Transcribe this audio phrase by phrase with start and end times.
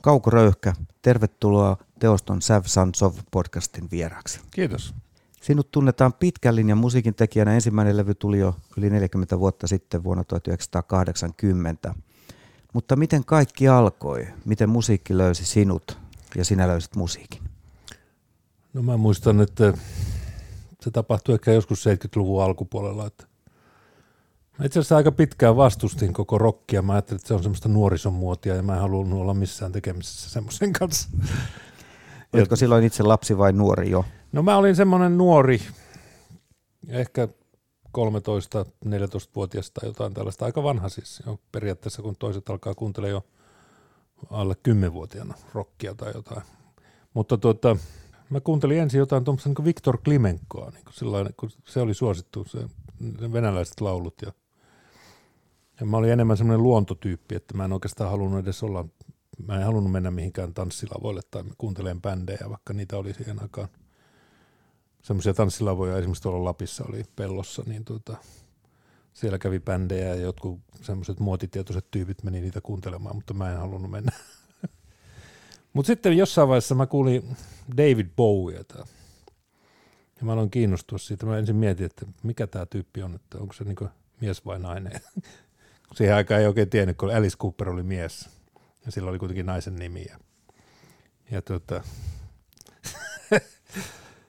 [0.00, 0.72] Kauko Röyhkä,
[1.02, 4.40] tervetuloa Teoston Sav Sansov podcastin vieraksi.
[4.50, 4.94] Kiitos.
[5.42, 7.54] Sinut tunnetaan pitkän linjan musiikin tekijänä.
[7.54, 11.94] Ensimmäinen levy tuli jo yli 40 vuotta sitten vuonna 1980.
[12.72, 14.26] Mutta miten kaikki alkoi?
[14.44, 15.98] Miten musiikki löysi sinut
[16.36, 17.42] ja sinä löysit musiikin?
[18.72, 19.72] No mä muistan, että
[20.80, 23.06] se tapahtui ehkä joskus 70-luvun alkupuolella.
[23.06, 23.26] Että
[24.64, 26.82] itse asiassa aika pitkään vastustin koko rockia.
[26.82, 30.30] Mä ajattelin, että se on semmoista nuorison muotia ja mä en halunnut olla missään tekemisissä
[30.30, 31.08] semmoisen kanssa.
[32.32, 34.04] Oletko silloin itse lapsi vai nuori jo?
[34.32, 35.60] No mä olin semmoinen nuori,
[36.88, 37.28] ehkä
[37.98, 43.24] 13-14-vuotias tai jotain tällaista, aika vanha siis jo periaatteessa, kun toiset alkaa kuuntelemaan jo
[44.30, 46.42] alle 10-vuotiaana rockia tai jotain.
[47.14, 47.76] Mutta tuota,
[48.30, 52.44] mä kuuntelin ensin jotain tuommoista niin Viktor Klimenkoa, niin kuin sillain, kun se oli suosittu,
[52.44, 52.58] se
[53.32, 54.14] venäläiset laulut.
[54.22, 54.32] Ja,
[55.80, 58.84] ja mä olin enemmän semmoinen luontotyyppi, että mä en oikeastaan halunnut edes olla,
[59.46, 63.68] mä en halunnut mennä mihinkään tanssilavoille tai kuuntelemaan bändejä, vaikka niitä oli siihen aikaan
[65.02, 68.16] semmoisia tanssilavoja esimerkiksi tuolla Lapissa oli pellossa, niin tuota,
[69.12, 73.90] siellä kävi bändejä ja jotkut semmoiset muotitietoiset tyypit meni niitä kuuntelemaan, mutta mä en halunnut
[73.90, 74.12] mennä.
[75.72, 77.36] mutta sitten jossain vaiheessa mä kuulin
[77.76, 78.86] David Bowieta.
[80.18, 81.26] Ja mä aloin kiinnostua siitä.
[81.26, 83.88] Mä ensin mietin, että mikä tämä tyyppi on, että onko se niinku
[84.20, 84.92] mies vai nainen.
[85.94, 88.28] Siihen aikaan ei oikein tiennyt, kun Alice Cooper oli mies.
[88.86, 90.06] Ja sillä oli kuitenkin naisen nimi.
[90.08, 90.18] Ja,
[91.30, 91.82] ja tuota,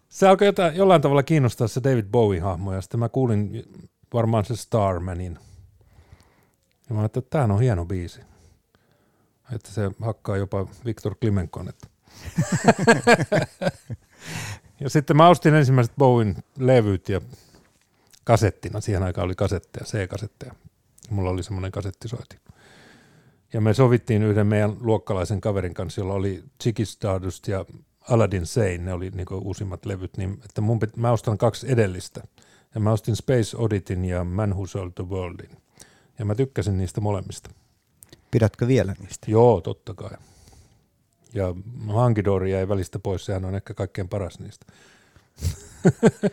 [0.10, 3.64] se alkoi jotain, jollain tavalla kiinnostaa se David Bowie-hahmo, ja sitten mä kuulin
[4.14, 5.40] varmaan se Starmanin.
[6.90, 8.22] Ja mä ajattelin, että tämä on hieno biisi.
[9.56, 11.70] Että se hakkaa jopa Viktor Klimenkon.
[14.82, 17.22] Ja sitten mä ostin ensimmäiset Bowen levyt ja
[18.24, 18.82] kasettina.
[18.82, 20.56] Siihen aikaan oli kasetteja, C-kasetteja.
[21.12, 22.38] Mulla oli semmoinen kasettisoiti.
[23.54, 27.66] Ja me sovittiin yhden meidän luokkalaisen kaverin kanssa, jolla oli Chicky Stardust ja
[28.10, 32.22] Aladdin Sane, ne oli niinku uusimmat levyt, niin että mun pit, mä ostan kaksi edellistä.
[32.76, 35.58] Ja mä ostin Space Odditin ja Man Who Sold the Worldin.
[36.20, 37.50] Ja mä tykkäsin niistä molemmista.
[38.32, 39.32] Pidätkö vielä niistä?
[39.32, 40.18] Joo, totta kai.
[41.34, 41.56] Ja
[41.88, 44.66] Hankidori jäi välistä pois, sehän on ehkä kaikkein paras niistä.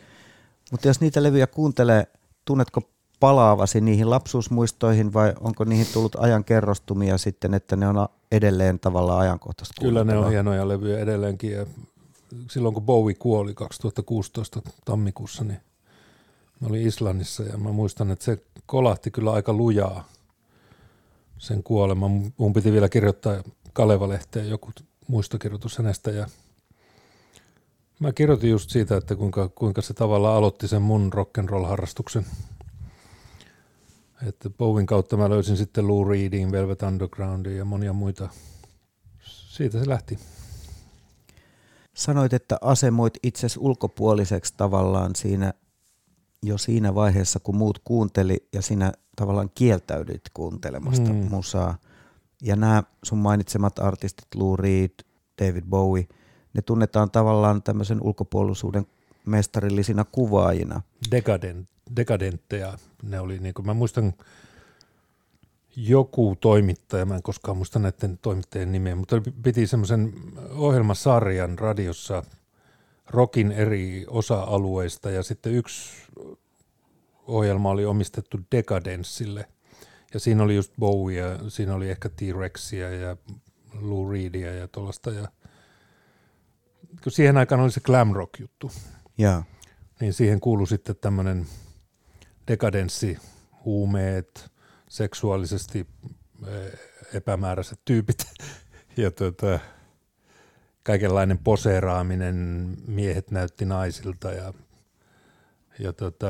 [0.71, 2.07] Mutta jos niitä levyjä kuuntelee,
[2.45, 2.81] tunnetko
[3.19, 9.19] palaavasi niihin lapsuusmuistoihin vai onko niihin tullut ajan kerrostumia sitten, että ne on edelleen tavallaan
[9.19, 9.81] ajankohtaista?
[9.81, 11.65] Kyllä ne on hienoja levyjä edelleenkin ja
[12.49, 15.59] silloin kun Bowie kuoli 2016 tammikuussa, niin
[16.59, 20.07] mä olin Islannissa ja mä muistan, että se kolahti kyllä aika lujaa
[21.37, 22.09] sen kuolema.
[22.37, 23.43] Mun piti vielä kirjoittaa
[23.73, 24.71] Kaleva-lehteen joku
[25.07, 26.27] muistokirjoitus hänestä ja
[27.99, 32.25] mä kirjoitin just siitä, että kuinka, kuinka se tavallaan aloitti sen mun rock'n'roll-harrastuksen–
[34.27, 38.29] että Bowin kautta mä löysin sitten Lou Reedin, Velvet Undergroundin ja monia muita.
[39.21, 40.19] Siitä se lähti.
[41.93, 45.53] Sanoit, että asemoit itsesi ulkopuoliseksi tavallaan siinä
[46.43, 51.29] jo siinä vaiheessa, kun muut kuunteli ja sinä tavallaan kieltäydyit kuuntelemasta mm.
[51.29, 51.77] musaa.
[52.41, 54.89] Ja nämä sun mainitsemat artistit, Lou Reed,
[55.41, 56.07] David Bowie,
[56.53, 58.85] ne tunnetaan tavallaan tämmöisen ulkopuolisuuden
[59.25, 60.81] mestarillisina kuvaajina.
[61.11, 62.77] Decadent, dekadentteja.
[63.03, 64.13] Ne oli, niin kuin, mä muistan
[65.75, 70.13] joku toimittaja, mä en koskaan muista näiden toimittajien nimeä, mutta piti semmoisen
[70.51, 72.23] ohjelmasarjan radiossa
[73.07, 75.93] rokin eri osa-alueista ja sitten yksi
[77.27, 79.45] ohjelma oli omistettu Decadenssille
[80.13, 83.17] ja siinä oli just Bowie siinä oli ehkä T-Rexia ja
[83.81, 85.27] Lou Reedia ja tuollaista ja
[87.03, 88.71] kun siihen aikaan oli se glam rock juttu,
[89.17, 89.43] ja.
[89.99, 91.47] niin siihen kuului sitten tämmöinen
[92.49, 93.17] dekadenssi,
[93.65, 94.51] huumeet,
[94.89, 95.87] seksuaalisesti
[96.47, 96.79] eh,
[97.13, 98.25] epämääräiset tyypit
[98.97, 99.59] ja tuota,
[100.83, 102.35] kaikenlainen poseeraaminen,
[102.87, 104.53] miehet näytti naisilta ja,
[105.79, 106.27] ja tuota,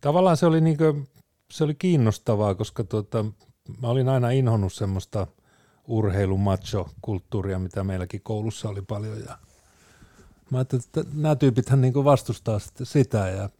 [0.00, 1.02] tavallaan se oli, niinku,
[1.50, 3.24] se oli kiinnostavaa, koska tuota,
[3.82, 5.26] mä olin aina inhonnut semmoista
[5.88, 9.38] urheilumacho-kulttuuria, mitä meilläkin koulussa oli paljon ja
[10.50, 13.50] mä ajattelin, että nämä tyypithän niinku vastustaa sitä ja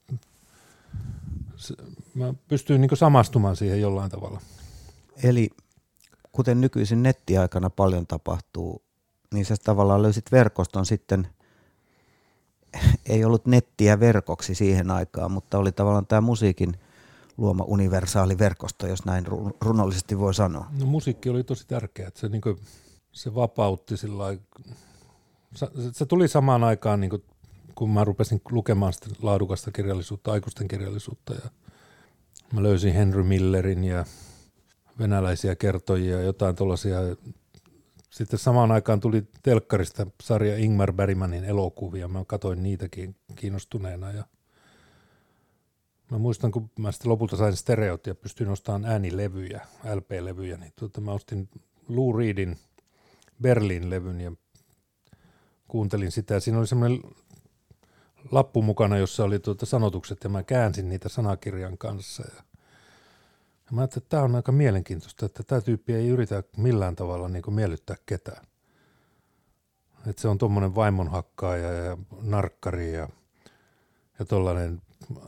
[2.15, 4.41] mä pystyin niin samastumaan siihen jollain tavalla.
[5.23, 5.51] Eli
[6.33, 8.83] kuten nykyisin nettiaikana paljon tapahtuu,
[9.35, 11.29] niin sä tavallaan löysit verkoston sitten,
[13.07, 16.77] ei ollut nettiä verkoksi siihen aikaan, mutta oli tavallaan tämä musiikin
[17.37, 19.25] luoma universaali verkosto, jos näin
[19.61, 20.67] runollisesti voi sanoa.
[20.79, 22.59] No musiikki oli tosi tärkeä, että se, niin kuin,
[23.13, 24.37] se vapautti sillä
[25.55, 27.23] se, se tuli samaan aikaan, niin kuin,
[27.75, 31.51] kun mä rupesin lukemaan sitä laadukasta kirjallisuutta, aikuisten kirjallisuutta ja
[32.53, 34.05] Mä löysin Henry Millerin ja
[34.99, 36.99] venäläisiä kertojia, jotain tuollaisia
[38.11, 42.09] sitten samaan aikaan tuli telkkarista sarja Ingmar Bergmanin elokuvia.
[42.09, 44.25] Mä katsoin niitäkin kiinnostuneena ja
[46.11, 51.01] Mä muistan, kun mä sitten lopulta sain stereot ja pystyin ostamaan äänilevyjä, LP-levyjä, niin tuota,
[51.01, 51.49] mä ostin
[51.89, 52.57] Lou Reedin
[53.43, 54.33] Berlin-levyn ja
[55.69, 56.41] kuuntelin sitä.
[56.41, 57.01] Siinä oli semmoinen
[58.31, 62.23] lappu mukana, jossa oli tuota sanotukset ja mä käänsin niitä sanakirjan kanssa.
[62.37, 62.43] Ja,
[63.71, 67.43] mä ajattelin, että tämä on aika mielenkiintoista, että tämä tyyppi ei yritä millään tavalla niin
[67.43, 68.47] kuin miellyttää ketään.
[70.07, 73.09] Että se on tuommoinen vaimonhakkaaja ja narkkari ja,
[74.19, 74.83] ja tollainen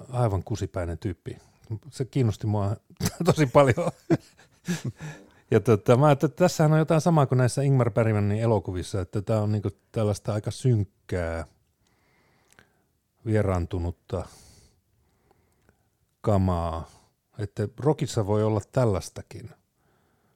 [0.09, 1.39] aivan kusipäinen tyyppi.
[1.91, 2.77] Se kiinnosti mua
[3.25, 3.91] tosi paljon.
[5.51, 9.41] ja tota, mä että tässähän on jotain samaa kuin näissä Ingmar Bergmanin elokuvissa, että tämä
[9.41, 11.47] on niinku tällaista aika synkkää,
[13.27, 14.27] vieraantunutta
[16.21, 16.91] kamaa.
[17.39, 19.51] Että rockissa voi olla tällaistakin.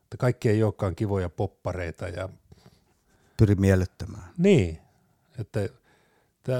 [0.03, 2.29] Että kaikki ei olekaan kivoja poppareita ja
[3.37, 4.31] pyri miellyttämään.
[4.39, 4.79] Niin,
[5.39, 5.69] että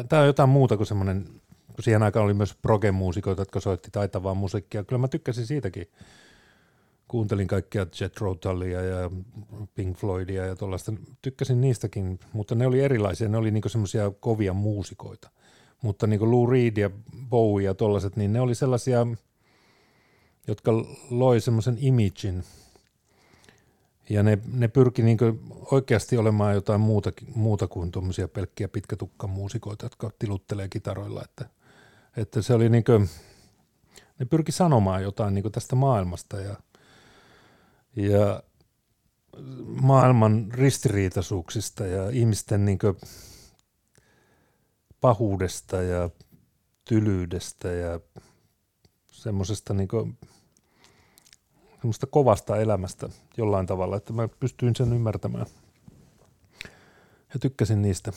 [0.09, 1.41] tämä on jotain muuta kuin semmoinen
[1.81, 4.85] kun siihen aikaan oli myös proge-muusikoita, jotka soitti taitavaa musiikkia.
[4.85, 5.87] Kyllä mä tykkäsin siitäkin.
[7.09, 9.11] Kuuntelin kaikkia Jet Rotalia ja
[9.75, 10.93] Pink Floydia ja tuollaista.
[11.23, 13.29] Tykkäsin niistäkin, mutta ne oli erilaisia.
[13.29, 15.31] Ne oli niinku semmoisia kovia muusikoita.
[15.83, 16.91] Mutta niinku Lou Reed ja
[17.31, 19.07] Bowie ja tuollaiset, niin ne oli sellaisia,
[20.47, 20.73] jotka
[21.11, 22.45] loi semmoisen imagein–
[24.11, 25.19] ja ne, ne pyrki niin
[25.71, 31.23] oikeasti olemaan jotain muuta, muuta kuin tuommoisia pelkkiä pitkätukkamuusikoita, jotka tiluttelee kitaroilla.
[31.25, 31.45] Että,
[32.17, 33.09] että se oli niin kuin,
[34.19, 36.57] ne pyrki sanomaan jotain niin tästä maailmasta ja,
[37.97, 38.43] ja
[39.67, 42.79] maailman ristiriitaisuuksista ja ihmisten niin
[45.01, 46.11] pahuudesta ja
[46.85, 48.01] tylyydestä ja
[49.13, 49.89] semmoisesta niin
[51.81, 55.47] semmoista kovasta elämästä jollain tavalla, että mä pystyin sen ymmärtämään.
[57.35, 58.13] Ja tykkäsin niistä.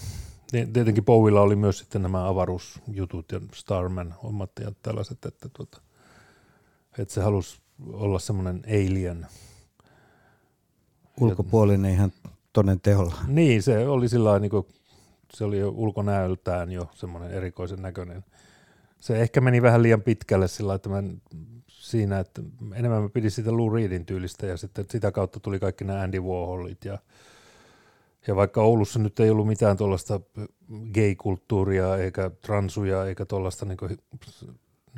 [0.52, 5.82] Tietenkin Bowilla oli myös sitten nämä avaruusjutut ja Starman hommat ja tällaiset, että, tuota,
[6.98, 7.62] että se halusi
[7.94, 9.28] olla semmoinen alien.
[11.22, 12.12] Ulkopuolinen ihan
[12.54, 13.16] toden teolla.
[13.28, 14.68] Niin, se oli sillä niin kuin,
[15.36, 18.26] se oli jo ulkonäöltään jo semmoinen erikoisen näköinen.
[18.98, 21.04] Se ehkä meni vähän liian pitkälle sillä että mä
[21.68, 22.42] siinä, että
[22.74, 26.20] enemmän mä pidin sitä Lou Reedin tyylistä ja sitten sitä kautta tuli kaikki nämä Andy
[26.20, 26.98] Warholit ja,
[28.28, 30.20] ja vaikka Oulussa nyt ei ollut mitään tuollaista
[30.94, 33.78] gay-kulttuuria eikä transuja eikä tuollaista niin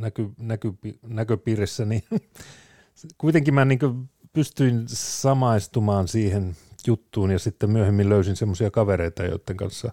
[0.02, 0.74] näky, näky,
[1.08, 2.04] näköpiirissä, niin
[3.18, 6.56] kuitenkin mä niin pystyin samaistumaan siihen
[6.88, 9.92] juttuun ja sitten myöhemmin löysin semmoisia kavereita, joiden kanssa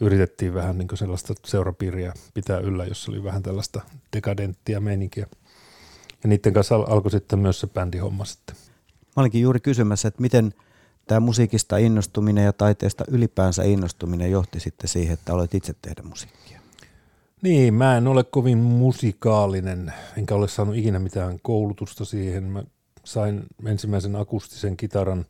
[0.00, 3.80] yritettiin vähän niin sellaista seurapiiriä pitää yllä, jossa oli vähän tällaista
[4.16, 5.26] dekadenttia meininkiä.
[6.22, 8.56] Ja niiden kanssa al- alkoi sitten myös se bändihomma sitten.
[9.16, 10.54] Mä olinkin juuri kysymässä, että miten
[11.06, 16.60] tämä musiikista innostuminen ja taiteesta ylipäänsä innostuminen johti sitten siihen, että aloit itse tehdä musiikkia.
[17.42, 22.44] Niin, mä en ole kovin musikaalinen, enkä ole saanut ikinä mitään koulutusta siihen.
[22.44, 22.64] Mä
[23.04, 25.26] sain ensimmäisen akustisen kitaran,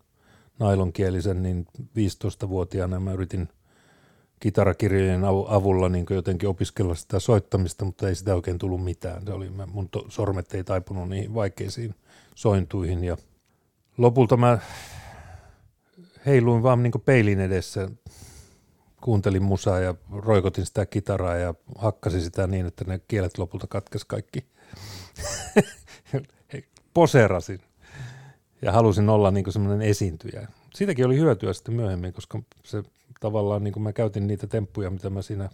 [0.59, 3.49] nailonkielisen, niin 15-vuotiaana mä yritin–
[4.41, 9.25] kitarakirjojen avulla niin jotenkin opiskella sitä soittamista, mutta ei sitä oikein tullut mitään.
[9.25, 11.95] Se oli, mun to, sormet ei taipunut niihin vaikeisiin
[12.35, 13.17] sointuihin ja
[13.99, 14.59] lopulta mä
[16.27, 17.89] heiluin vaan niin peilin edessä,
[19.01, 24.05] kuuntelin musaa ja roikotin sitä kitaraa ja hakkasin sitä niin, että ne kielet lopulta katkes
[24.05, 24.45] kaikki.
[26.95, 27.61] Poserasin
[28.63, 30.49] ja halusin olla niin semmoinen esiintyjä.
[30.75, 32.83] Siitäkin oli hyötyä sitten myöhemmin, koska se
[33.21, 35.51] tavallaan niin kuin mä käytin niitä temppuja, mitä mä siinä,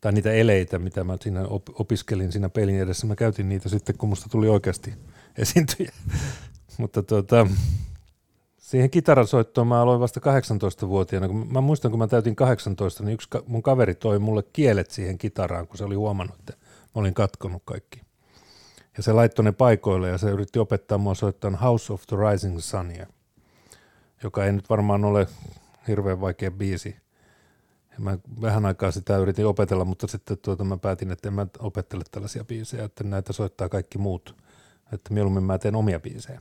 [0.00, 1.44] tai niitä eleitä, mitä mä siinä
[1.78, 4.94] opiskelin siinä pelin edessä, mä käytin niitä sitten, kun musta tuli oikeasti
[5.38, 5.92] esiintyjä.
[6.78, 7.46] Mutta tuota,
[8.58, 11.28] siihen kitarasoittoon mä aloin vasta 18-vuotiaana.
[11.28, 15.18] Kun mä muistan, kun mä täytin 18, niin yksi mun kaveri toi mulle kielet siihen
[15.18, 16.52] kitaraan, kun se oli huomannut, että
[16.94, 18.00] mä olin katkonut kaikki.
[18.96, 22.58] Ja se laittoi ne paikoille ja se yritti opettaa mua soittamaan House of the Rising
[22.58, 23.06] Sunia,
[24.22, 25.26] joka ei nyt varmaan ole
[25.88, 26.96] hirveän vaikea biisi.
[27.92, 31.46] Ja mä vähän aikaa sitä yritin opetella, mutta sitten tuota mä päätin, että en mä
[31.58, 34.36] opettele tällaisia biisejä, että näitä soittaa kaikki muut.
[34.92, 36.40] Että mieluummin mä teen omia biisejä.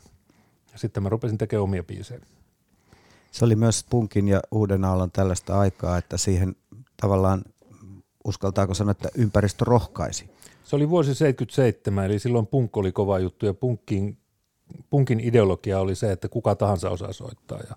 [0.71, 2.21] Ja sitten mä rupesin tekemään omia biisejä.
[3.31, 6.55] Se oli myös punkin ja uuden aallon tällaista aikaa, että siihen
[7.01, 7.43] tavallaan,
[8.23, 10.29] uskaltaako sanoa, että ympäristö rohkaisi?
[10.63, 14.17] Se oli vuosi 77, eli silloin punk oli kova juttu ja punkin,
[14.89, 17.59] punkin ideologia oli se, että kuka tahansa osaa soittaa.
[17.69, 17.75] Ja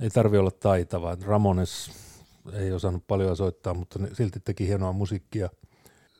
[0.00, 1.16] ei tarvi olla taitava.
[1.22, 1.90] Ramones
[2.52, 5.48] ei osannut paljon soittaa, mutta ne silti teki hienoa musiikkia.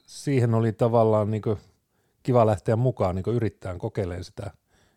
[0.06, 1.42] Siihen oli tavallaan niin
[2.22, 4.50] kiva lähteä mukaan niin yrittämään kokeilemaan sitä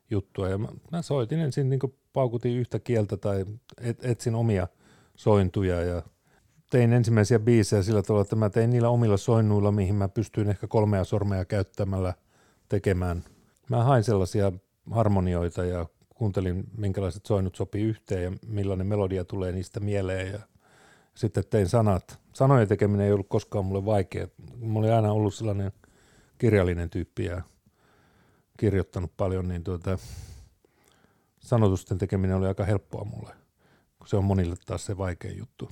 [0.10, 0.50] juttua.
[0.50, 1.80] Ja mä, mä soitin ensin, niin
[2.14, 3.46] paukutin yhtä kieltä tai
[3.82, 4.68] et, etsin omia
[5.16, 6.02] sointuja ja
[6.70, 10.68] tein ensimmäisiä biisejä sillä tavalla, että mä tein niillä omilla soinnuilla, mihin mä pystyin ehkä
[10.68, 12.14] kolmea sormea käyttämällä
[12.70, 13.24] tekemään.
[13.70, 14.52] Mä hain sellaisia
[14.92, 15.86] harmonioita ja
[16.20, 20.40] kuuntelin, minkälaiset soinnut sopii yhteen ja millainen melodia tulee niistä mieleen ja
[21.16, 22.20] sitten tein sanat.
[22.34, 24.28] Sanojen tekeminen ei ollut koskaan mulle vaikea.
[24.56, 25.72] Mulla oli aina ollut sellainen
[26.38, 27.42] kirjallinen tyyppi ja
[28.58, 29.98] kirjoittanut paljon, niin tuota,
[31.40, 33.34] sanotusten tekeminen oli aika helppoa mulle.
[34.06, 35.70] Se on monille taas se vaikein juttu.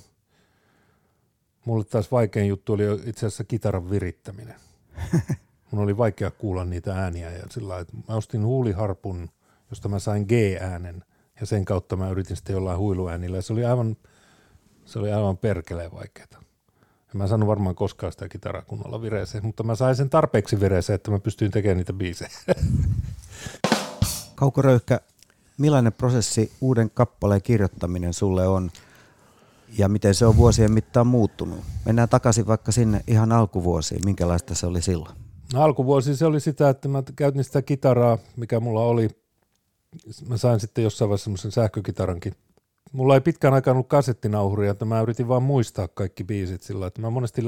[1.64, 4.56] Mulle taas vaikein juttu oli itse asiassa kitaran virittäminen.
[5.70, 9.30] Mun oli vaikea kuulla niitä ääniä ja sillä että mä ostin huuliharpun,
[9.70, 11.04] josta mä sain G-äänen
[11.40, 13.96] ja sen kautta mä yritin sitten jollain huiluäänillä ja se oli aivan,
[14.84, 16.42] se oli aivan perkeleen vaikeaa.
[17.14, 20.94] En mä saanut varmaan koskaan sitä kitaraa kunnolla vireeseen, mutta mä sain sen tarpeeksi vireeseen,
[20.94, 22.30] että mä pystyin tekemään niitä biisejä.
[24.34, 25.00] Kauko Röyhkä,
[25.58, 28.70] millainen prosessi uuden kappaleen kirjoittaminen sulle on
[29.78, 31.60] ja miten se on vuosien mittaan muuttunut?
[31.84, 34.00] Mennään takaisin vaikka sinne ihan alkuvuosiin.
[34.04, 35.16] Minkälaista se oli silloin?
[35.52, 39.08] No, alkuvuosi se oli sitä, että mä käytin sitä kitaraa, mikä mulla oli.
[40.28, 42.34] Mä sain sitten jossain vaiheessa semmoisen sähkökitarankin.
[42.92, 47.00] Mulla ei pitkään aikaan ollut kasettinauhuria, että mä yritin vaan muistaa kaikki biisit sillä, että
[47.00, 47.42] mä monesti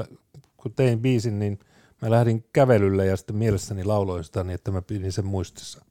[0.56, 1.58] kun tein biisin, niin
[2.02, 5.84] mä lähdin kävelylle ja sitten mielessäni lauloin sitä niin, että mä pidin sen muistissa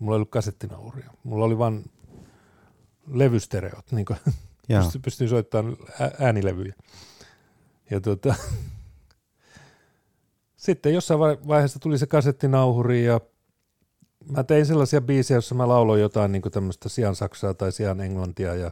[0.00, 1.10] kun mulla ei ollut kasettinauhuria.
[1.24, 1.90] Mulla oli vain
[3.06, 4.18] levystereot, niin kuin
[4.82, 5.76] pystyin, pystyin soittamaan
[6.18, 6.74] äänilevyjä.
[7.90, 8.34] Ja tuota,
[10.56, 13.20] sitten jossain vaiheessa tuli se kasettinauhuri ja
[14.28, 18.54] mä tein sellaisia biisejä, joissa mä lauloin jotain niin tämmöistä sian saksaa tai sian englantia
[18.54, 18.70] ja,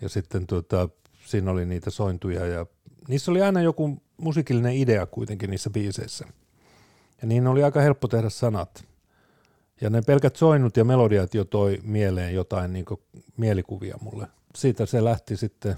[0.00, 0.88] ja sitten tuota,
[1.26, 2.66] siinä oli niitä sointuja ja
[3.08, 6.26] niissä oli aina joku musiikillinen idea kuitenkin niissä biiseissä.
[7.22, 8.84] Ja niin oli aika helppo tehdä sanat.
[9.80, 12.84] Ja ne pelkät soinnut ja melodiat jo toi mieleen jotain niin
[13.36, 14.26] mielikuvia mulle.
[14.56, 15.76] Siitä se lähti sitten,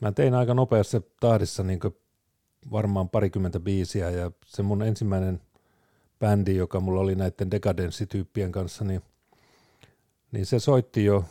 [0.00, 1.80] mä tein aika nopeassa tahdissa niin
[2.70, 5.40] varmaan parikymmentä biisiä ja se mun ensimmäinen
[6.24, 9.02] bändi, joka mulla oli näiden dekadenssityyppien kanssa, niin,
[10.32, 11.24] niin se soitti jo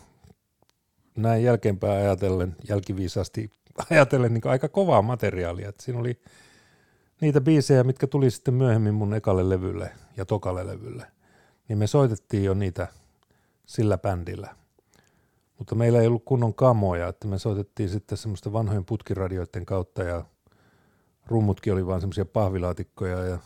[1.16, 3.50] näin jälkeenpäin ajatellen, jälkiviisasti
[3.92, 5.70] ajatellen niin aika kovaa materiaalia.
[5.70, 6.22] Et siinä oli
[7.22, 11.06] niitä biisejä, mitkä tuli sitten myöhemmin mun ekalle levylle ja tokalle levylle
[11.68, 12.88] niin me soitettiin jo niitä
[13.66, 14.56] sillä bändillä.
[15.58, 20.26] Mutta meillä ei ollut kunnon kamoja, että me soitettiin sitten semmoista vanhojen putkiradioiden kautta ja
[21.28, 23.38] rummutkin oli vaan semmoisia pahvilaatikkoja ja,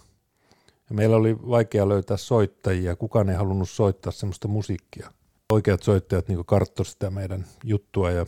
[0.89, 5.11] ja meillä oli vaikea löytää soittajia, kukaan ei halunnut soittaa semmoista musiikkia.
[5.53, 8.25] Oikeat soittajat niin karttoi sitä meidän juttua ja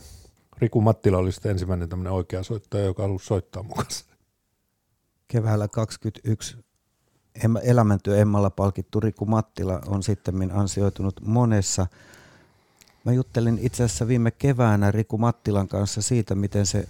[0.58, 3.86] Riku Mattila oli sitten ensimmäinen tämmöinen oikea soittaja, joka halusi soittaa mukaan.
[5.28, 6.56] Keväällä 21
[7.62, 11.86] elämäntyö Emmalla palkittu Riku Mattila on sitten ansioitunut monessa.
[13.04, 16.88] Mä juttelin itse asiassa viime keväänä Riku Mattilan kanssa siitä, miten se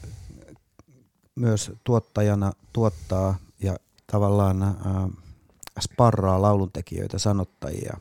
[1.35, 4.75] myös tuottajana tuottaa ja tavallaan äh,
[5.81, 7.97] sparraa lauluntekijöitä, sanottajia.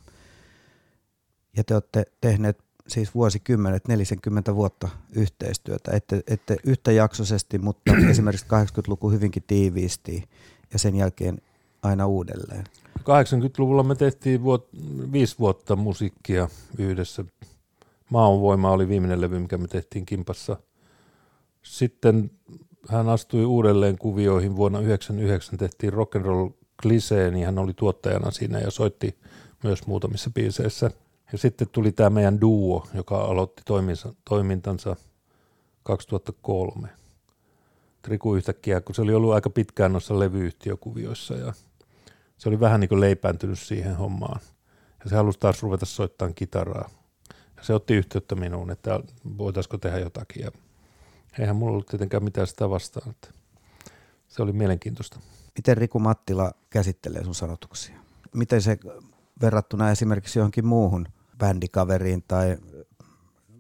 [1.58, 9.10] Ja te olette tehneet siis vuosikymmenet, 40 vuotta yhteistyötä, ette, ette yhtäjaksoisesti, mutta esimerkiksi 80-luku
[9.10, 10.24] hyvinkin tiiviisti
[10.74, 11.42] ja sen jälkeen
[11.82, 12.64] aina uudelleen?
[13.00, 14.70] 80-luvulla me tehtiin vuot,
[15.12, 17.26] viisi vuotta musiikkia yhdessä.
[18.10, 20.58] Maanvoima oli viimeinen levy, mikä me tehtiin Kimpassa.
[21.62, 22.32] Sitten
[22.90, 26.50] hän astui uudelleen kuvioihin vuonna 1999, tehtiin rock and roll
[26.82, 29.18] klisee, niin hän oli tuottajana siinä ja soitti
[29.64, 30.92] myös muutamissa biiseissä.
[31.32, 33.62] Ja sitten tuli tämä meidän duo, joka aloitti
[34.26, 34.96] toimintansa
[35.84, 36.90] 2003.
[38.02, 41.54] Triku yhtäkkiä, kun se oli ollut aika pitkään noissa levyyhtiökuvioissa ja
[42.38, 44.42] se oli vähän niin kuin leipääntynyt siihen hommaan.
[45.04, 46.90] Ja se halusi taas ruveta soittamaan kitaraa.
[47.58, 49.00] Ja se otti yhteyttä minuun, että
[49.38, 50.44] voitaisiko tehdä jotakin.
[50.44, 50.52] Ja
[51.40, 53.10] eihän mulla ollut tietenkään mitään sitä vastaan.
[53.10, 53.28] Että
[54.28, 55.20] se oli mielenkiintoista.
[55.58, 57.96] Miten Riku Mattila käsittelee sun sanotuksia?
[58.36, 58.78] Miten se
[59.42, 62.58] verrattuna esimerkiksi johonkin muuhun bändikaveriin tai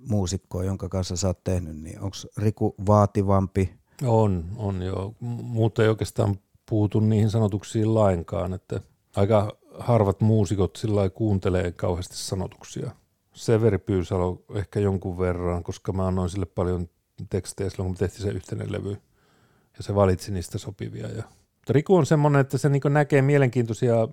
[0.07, 3.73] muusikkoon, jonka kanssa sä oot tehnyt, niin onko Riku vaativampi?
[4.03, 5.15] On, on joo.
[5.19, 8.81] Mutta ei oikeastaan puutu niihin sanotuksiin lainkaan, että
[9.15, 12.91] aika harvat muusikot sillä kuuntelee kauheasti sanotuksia.
[13.33, 16.89] Severi Pyysalo ehkä jonkun verran, koska mä annoin sille paljon
[17.29, 18.97] tekstejä silloin, kun me tehtiin se yhteinen levy.
[19.77, 21.07] Ja se valitsi niistä sopivia.
[21.07, 21.23] Ja...
[21.69, 24.07] Mutta Riku on semmoinen, että se niin näkee mielenkiintoisia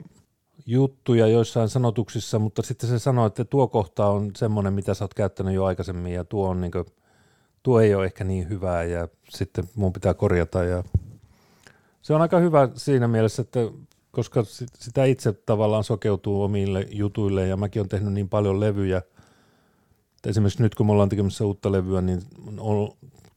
[0.67, 5.15] juttuja joissain sanotuksissa, mutta sitten se sanoo, että tuo kohta on semmoinen, mitä sä oot
[5.15, 6.85] käyttänyt jo aikaisemmin ja tuo, on niin kuin,
[7.63, 10.85] tuo ei ole ehkä niin hyvää ja sitten mun pitää korjata ja
[12.03, 13.61] se on aika hyvä siinä mielessä, että
[14.11, 14.45] koska
[14.75, 19.03] sitä itse tavallaan sokeutuu omille jutuille ja mäkin olen tehnyt niin paljon levyjä.
[20.27, 22.23] Esimerkiksi nyt kun me ollaan tekemässä uutta levyä, niin
[22.59, 22.89] on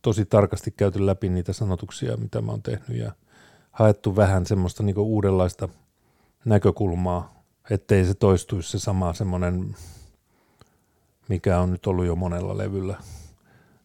[0.02, 3.12] tosi tarkasti käyty läpi niitä sanotuksia, mitä mä oon tehnyt ja
[3.80, 5.70] haettu vähän semmoista niin uudenlaista
[6.46, 9.76] näkökulmaa, ettei se toistuisi se sama semmoinen,
[11.30, 12.98] mikä on nyt ollut jo monella levyllä.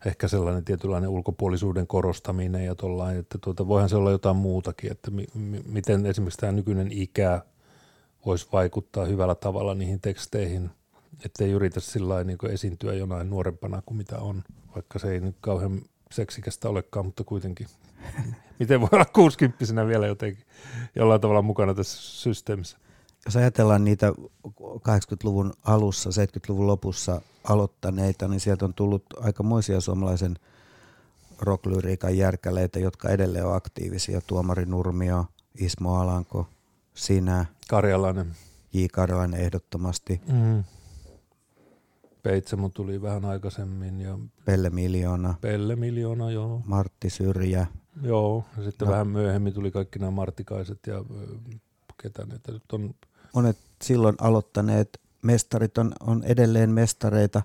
[0.06, 5.10] Ehkä sellainen tietynlainen ulkopuolisuuden korostaminen ja tollain, että tuota, voihan se olla jotain muutakin, että
[5.10, 7.42] mi- mi- miten esimerkiksi tämä nykyinen ikä
[8.26, 10.70] voisi vaikuttaa hyvällä tavalla niihin teksteihin,
[11.24, 14.42] ettei yritä sillä niin esiintyä jonain nuorempana kuin mitä on,
[14.74, 17.66] vaikka se ei nyt kauhean seksikästä olekaan, mutta kuitenkin.
[18.58, 20.44] Miten voi olla 60 vielä jotenkin
[20.96, 22.78] jollain tavalla mukana tässä systeemissä?
[23.24, 24.12] Jos ajatellaan niitä
[24.62, 30.36] 80-luvun alussa, 70-luvun lopussa aloittaneita, niin sieltä on tullut aikamoisia suomalaisen
[31.40, 34.20] rocklyriikan järkäleitä, jotka edelleen on aktiivisia.
[34.26, 35.26] Tuomari Nurmio,
[35.60, 36.46] Ismo Alanko,
[36.94, 37.46] sinä.
[37.68, 38.32] Karjalainen.
[38.72, 38.84] J.
[38.92, 40.20] Karjalainen ehdottomasti.
[40.32, 40.64] Mm.
[42.22, 44.00] Peitsamo tuli vähän aikaisemmin.
[44.00, 45.34] Ja Pelle Miljoona.
[45.40, 46.62] Pelle Miljoona, joo.
[46.66, 47.66] Martti Syrjä.
[48.02, 48.92] Joo, ja sitten no.
[48.92, 51.04] vähän myöhemmin tuli kaikki nämä Martikaiset ja
[52.02, 52.94] ketä ne nyt on.
[53.34, 57.42] Monet silloin aloittaneet mestarit on, on edelleen mestareita.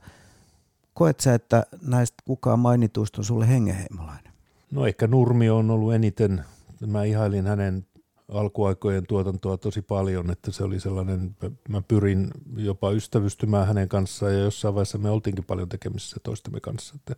[0.93, 4.33] Koet sä, että näistä kukaan mainituista on sulle hengenheimolainen?
[4.71, 6.45] No ehkä Nurmi on ollut eniten.
[6.87, 7.85] Mä ihailin hänen
[8.31, 11.35] alkuaikojen tuotantoa tosi paljon, että se oli sellainen,
[11.69, 16.95] mä pyrin jopa ystävystymään hänen kanssaan ja jossain vaiheessa me oltiinkin paljon tekemisissä toistemme kanssa,
[16.95, 17.15] että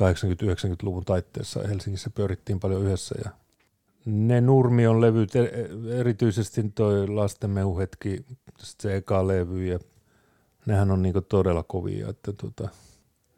[0.00, 1.68] 80-90-luvun taitteessa.
[1.68, 3.30] Helsingissä pyörittiin paljon yhdessä ja
[4.06, 5.68] ne Nurmion levyt, e-
[5.98, 8.24] erityisesti toi Lasten mehuhetki,
[8.58, 9.78] se eka levy ja
[10.66, 12.68] nehän on niinku todella kovia, että tota,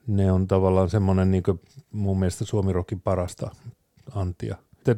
[0.07, 1.61] ne on tavallaan semmoinen niinku
[1.93, 3.51] mun mielestä Suomirokin parasta
[4.15, 4.57] antia.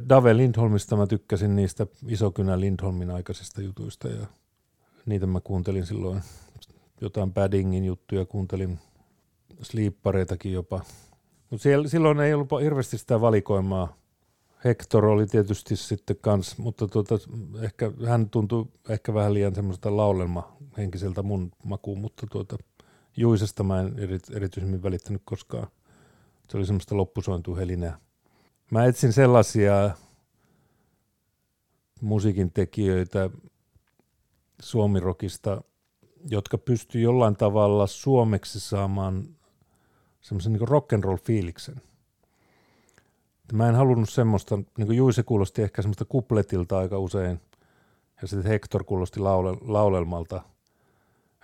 [0.09, 4.27] Dave Lindholmista mä tykkäsin niistä Isokynä Lindholmin aikaisista jutuista ja
[5.07, 6.21] niitä mä kuuntelin silloin.
[7.01, 8.79] Jotain Paddingin juttuja, kuuntelin
[9.63, 10.81] Sleepareitakin jopa.
[11.51, 13.97] Mutta silloin ei ollut hirveästi sitä valikoimaa.
[14.65, 17.19] Hector oli tietysti sitten kans, mutta tuota,
[17.61, 22.57] ehkä, hän tuntui ehkä vähän liian semmoista laulelma henkiseltä mun makuun, mutta tuota,
[23.17, 23.95] Juisesta mä en
[24.35, 25.69] erityisemmin välittänyt koskaan.
[26.49, 27.99] Se oli semmoista loppusointua helinää.
[28.71, 29.91] Mä etsin sellaisia
[32.01, 33.31] musiikin tekijöitä
[34.63, 35.63] suomirokista,
[36.31, 39.36] jotka pystyy jollain tavalla suomeksi saamaan
[40.27, 41.83] semmoisen niin rock'n'roll fiiliksen.
[43.53, 47.41] Mä en halunnut semmoista, niin kuin Juise kuulosti ehkä semmoista kupletilta aika usein,
[48.23, 50.43] ja sitten Hector kuulosti laule, laulelmalta.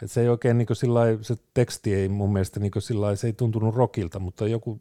[0.02, 3.32] Et se ei oikein niin sillai, se teksti ei mun mielestä niin sillai, se ei
[3.32, 4.80] tuntunut rockilta, mutta joku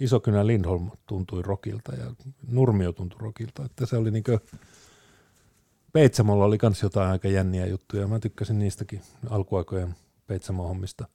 [0.00, 2.14] Isokynä Lindholm tuntui rokilta ja
[2.48, 3.64] Nurmio tuntui rokilta.
[3.64, 4.40] Että se oli niin kuin,
[5.92, 8.06] Peitsamolla oli myös jotain aika jänniä juttuja.
[8.06, 9.00] Mä tykkäsin niistäkin
[9.30, 9.94] alkuaikojen
[10.26, 11.08] Peitsamo-hommista.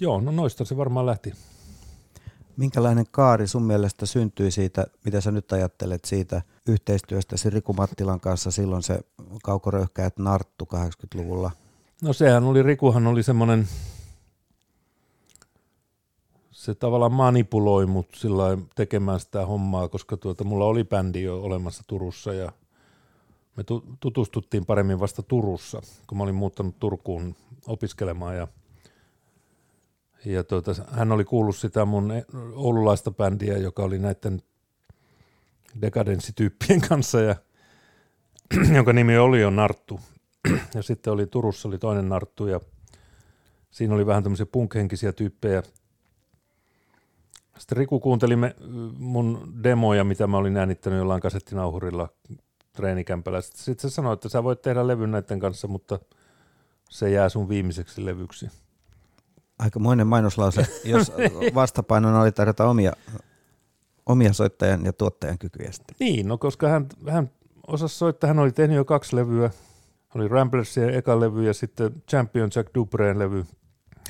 [0.00, 1.32] Joo, no noista se varmaan lähti.
[2.56, 8.50] Minkälainen kaari sun mielestä syntyi siitä, mitä sä nyt ajattelet siitä yhteistyöstä Riku Mattilan kanssa
[8.50, 9.00] silloin se
[9.42, 11.50] kaukoröyhkäät Narttu 80-luvulla?
[12.02, 13.68] No sehän oli, Rikuhan oli semmoinen
[16.50, 21.82] se tavallaan manipuloi mut sillä tekemään sitä hommaa, koska tuota, mulla oli bändi jo olemassa
[21.86, 22.52] Turussa ja
[23.56, 23.64] me
[24.00, 28.48] tutustuttiin paremmin vasta Turussa, kun mä olin muuttanut Turkuun opiskelemaan ja,
[30.32, 32.12] ja tuota, hän oli kuullut sitä mun
[32.54, 34.42] oululaista bändiä, joka oli näiden
[35.82, 37.36] dekadenssityyppien kanssa ja
[38.76, 40.00] jonka nimi oli jo Narttu.
[40.74, 42.60] ja sitten oli Turussa oli toinen Narttu ja
[43.70, 45.62] siinä oli vähän tämmöisiä punkhenkisiä tyyppejä–
[47.58, 48.56] sitten Riku kuunteli me,
[48.98, 52.08] mun demoja, mitä mä olin äänittänyt jollain kasettinauhurilla
[52.72, 53.40] treenikämpällä.
[53.40, 55.98] Sitten se sanoi, että sä voit tehdä levyn näiden kanssa, mutta
[56.90, 58.50] se jää sun viimeiseksi levyksi.
[59.58, 61.12] Aikamoinen mainoslause, jos
[61.54, 62.92] vastapainona oli tarjota omia,
[64.06, 65.96] omia soittajan ja tuottajan kykyjä sitten.
[66.00, 67.30] Niin, no koska hän, hän
[67.66, 69.50] osasi soittaa, hän oli tehnyt jo kaksi levyä.
[70.14, 73.44] Oli Ramblersin eka levy ja sitten Champion Jack Dubreen levy.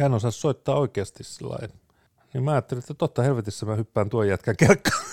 [0.01, 1.59] Hän osasi soittaa oikeasti sillä
[2.37, 5.05] niin mä ajattelin, että totta helvetissä mä hyppään tuon jätkän kelkkaan.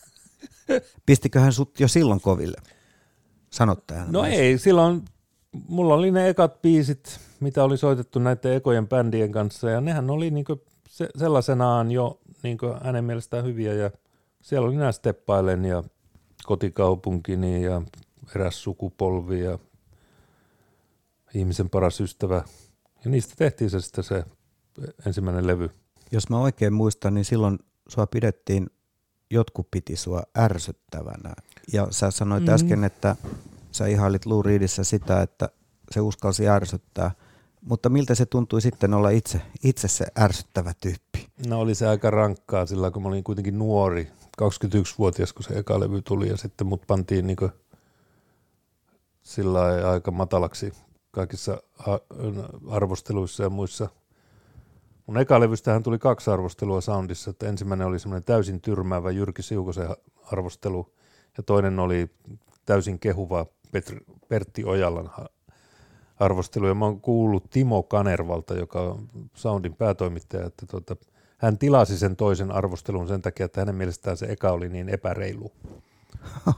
[1.06, 2.56] Pistiköhän sut jo silloin koville?
[3.50, 4.12] Sanottajan.
[4.12, 5.04] No ei, silloin
[5.68, 10.30] mulla oli ne ekat biisit, mitä oli soitettu näiden ekojen bändien kanssa, ja nehän oli
[10.30, 13.90] niinku se, sellaisenaan jo niinku hänen mielestään hyviä, ja
[14.42, 15.82] siellä oli nämä Steppailen ja
[16.44, 17.82] kotikaupunkini ja
[18.34, 19.58] eräs sukupolvi ja
[21.34, 22.44] ihmisen paras ystävä.
[23.04, 24.24] Ja niistä tehtiin se sitten se
[25.06, 25.70] ensimmäinen levy.
[26.12, 28.66] Jos mä oikein muistan, niin silloin sua pidettiin,
[29.30, 31.34] jotkut piti sua ärsyttävänä.
[31.72, 32.54] Ja sä sanoit mm-hmm.
[32.54, 33.16] äsken, että
[33.72, 35.48] sä ihailit Lou Reedissä sitä, että
[35.90, 37.10] se uskalsi ärsyttää,
[37.66, 41.28] mutta miltä se tuntui sitten olla itse, itse se ärsyttävä tyyppi?
[41.46, 44.10] No oli se aika rankkaa sillä, kun mä olin kuitenkin nuori,
[44.42, 47.36] 21-vuotias, kun se eka levy tuli ja sitten mut pantiin niin
[49.22, 50.72] sillä aika matalaksi
[51.10, 51.62] kaikissa
[52.70, 53.88] arvosteluissa ja muissa.
[55.06, 59.88] Mun eka levystähän tuli kaksi arvostelua Soundissa, että ensimmäinen oli semmoinen täysin tyrmäävä Jyrki Siukosen
[60.32, 60.94] arvostelu
[61.36, 62.10] ja toinen oli
[62.66, 65.10] täysin kehuva Petri, Pertti Ojalan
[66.20, 66.66] arvostelu.
[66.66, 70.96] Ja mä oon kuullut Timo Kanervalta, joka on Soundin päätoimittaja, että tuota,
[71.38, 75.52] hän tilasi sen toisen arvostelun sen takia, että hänen mielestään se eka oli niin epäreilu.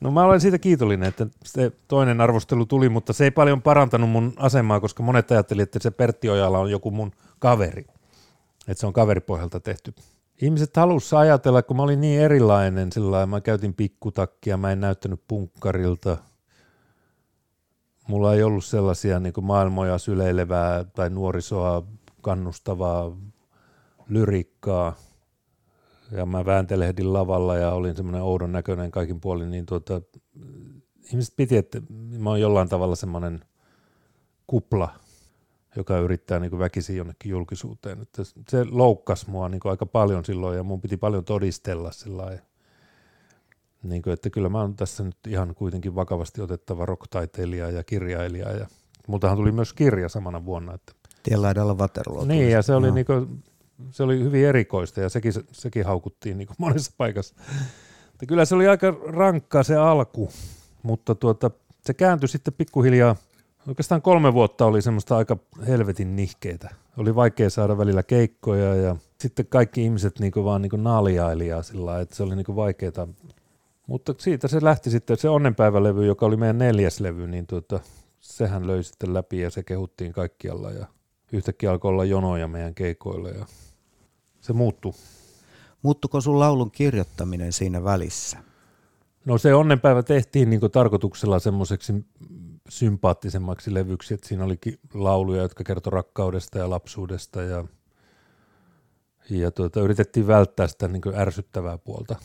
[0.00, 4.10] no mä olen siitä kiitollinen, että se toinen arvostelu tuli, mutta se ei paljon parantanut
[4.10, 7.86] mun asemaa, koska monet ajattelivat, että se Pertti Ojala on joku mun kaveri.
[8.68, 9.94] Että se on kaveripohjalta tehty.
[10.42, 15.20] Ihmiset halusivat ajatella, kun mä olin niin erilainen, sillä mä käytin pikkutakkia, mä en näyttänyt
[15.28, 16.16] punkkarilta.
[18.08, 21.82] Mulla ei ollut sellaisia niin maailmoja syleilevää tai nuorisoa
[22.22, 23.16] kannustavaa
[24.08, 24.94] lyrikkaa–
[26.10, 30.02] ja mä vääntelehdin lavalla ja olin semmoinen oudon näköinen kaikin puolin, niin tuota,
[31.12, 31.82] ihmiset piti, että
[32.18, 33.44] mä oon jollain tavalla semmoinen
[34.46, 34.88] kupla,
[35.76, 38.02] joka yrittää niin väkisin jonnekin julkisuuteen.
[38.02, 42.38] Että se loukkasi mua niin aika paljon silloin ja mun piti paljon todistella sillä
[43.84, 48.52] niin kuin, että kyllä mä oon tässä nyt ihan kuitenkin vakavasti otettava rocktaiteilija ja kirjailija.
[48.52, 48.66] Ja
[49.06, 50.74] multahan tuli myös kirja samana vuonna.
[50.74, 50.92] Että
[51.22, 52.24] Tienlaidalla Waterloo.
[52.24, 52.94] Niin, ja se oli no.
[52.94, 53.42] niin kuin,
[53.90, 57.34] se oli hyvin erikoista ja sekin, sekin haukuttiin niin kuin monessa paikassa.
[58.12, 60.28] Että kyllä se oli aika rankkaa se alku,
[60.82, 61.50] mutta tuota,
[61.84, 63.16] se kääntyi sitten pikkuhiljaa.
[63.68, 66.74] Oikeastaan kolme vuotta oli semmoista aika helvetin nihkeitä.
[66.96, 72.16] Oli vaikea saada välillä keikkoja ja sitten kaikki ihmiset niin vaan niin naaliailijaa sillä että
[72.16, 73.08] se oli niin vaikeaa.
[73.86, 77.80] Mutta siitä se lähti sitten, se onnenpäivälevy, joka oli meidän neljäs levy, niin tuota,
[78.20, 80.86] sehän löi sitten läpi ja se kehuttiin kaikkialla ja
[81.32, 83.46] yhtäkkiä alkoi olla jonoja meidän keikoille ja
[84.40, 84.92] se muuttui.
[85.82, 88.38] Muuttuko sun laulun kirjoittaminen siinä välissä?
[89.24, 91.92] No se onnenpäivä tehtiin niin tarkoituksella semmoiseksi
[92.68, 94.58] sympaattisemmaksi levyksi, että siinä oli
[94.94, 97.64] lauluja, jotka kertoi rakkaudesta ja lapsuudesta ja,
[99.30, 102.16] ja tuota, yritettiin välttää sitä niin ärsyttävää puolta.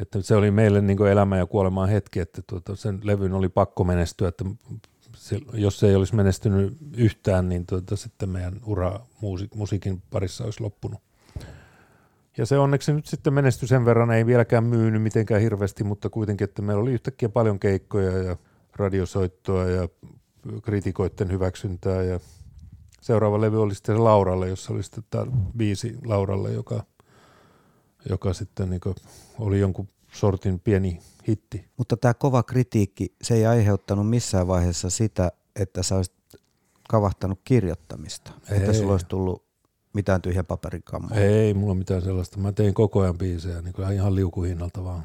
[0.00, 3.84] Että se oli meille niin elämä ja kuolemaan hetki, että tuota, sen levyn oli pakko
[3.84, 4.44] menestyä, että
[5.52, 10.60] jos se ei olisi menestynyt yhtään, niin tuota, sitten meidän ura musiik- musiikin parissa olisi
[10.60, 11.00] loppunut.
[12.36, 16.44] Ja se onneksi nyt sitten menestyi sen verran, ei vieläkään myynyt mitenkään hirveästi, mutta kuitenkin,
[16.44, 18.36] että meillä oli yhtäkkiä paljon keikkoja ja
[18.76, 19.88] radiosoittoa ja
[20.62, 22.20] kritikoiden hyväksyntää ja
[23.00, 25.26] seuraava levy oli sitten Lauralle, jossa oli sitten tämä
[25.56, 26.84] biisi Lauralle, joka,
[28.08, 28.80] joka sitten niin
[29.38, 31.64] oli jonkun sortin pieni hitti.
[31.76, 36.14] Mutta tämä kova kritiikki, se ei aiheuttanut missään vaiheessa sitä, että sä olisit
[36.88, 38.56] kavahtanut kirjoittamista, ei.
[38.58, 39.44] että sulla olisi tullut
[39.92, 41.16] mitään tyhjä paperikammoa.
[41.16, 42.38] Ei mulla mitään sellaista.
[42.38, 45.04] Mä tein koko ajan biisejä niin ihan liukuhinnalta vaan.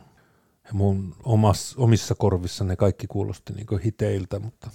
[0.64, 4.70] Ja mun omas, omissa korvissa ne kaikki kuulosti niin hiteiltä, mutta,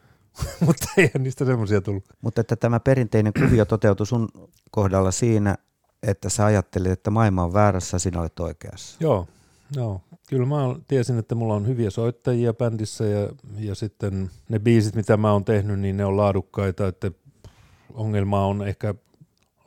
[0.66, 2.04] mutta eihän niistä semmoisia tullut.
[2.20, 4.28] Mutta että tämä perinteinen kuvio toteutui sun
[4.70, 5.56] kohdalla siinä,
[6.02, 8.96] että sä ajattelit, että maailma on väärässä, sinä olet oikeassa.
[9.00, 9.26] Joo,
[9.74, 10.56] Joo, kyllä mä
[10.88, 13.28] tiesin, että mulla on hyviä soittajia bändissä ja,
[13.58, 17.10] ja sitten ne biisit, mitä mä oon tehnyt, niin ne on laadukkaita, että
[17.94, 18.94] ongelma on ehkä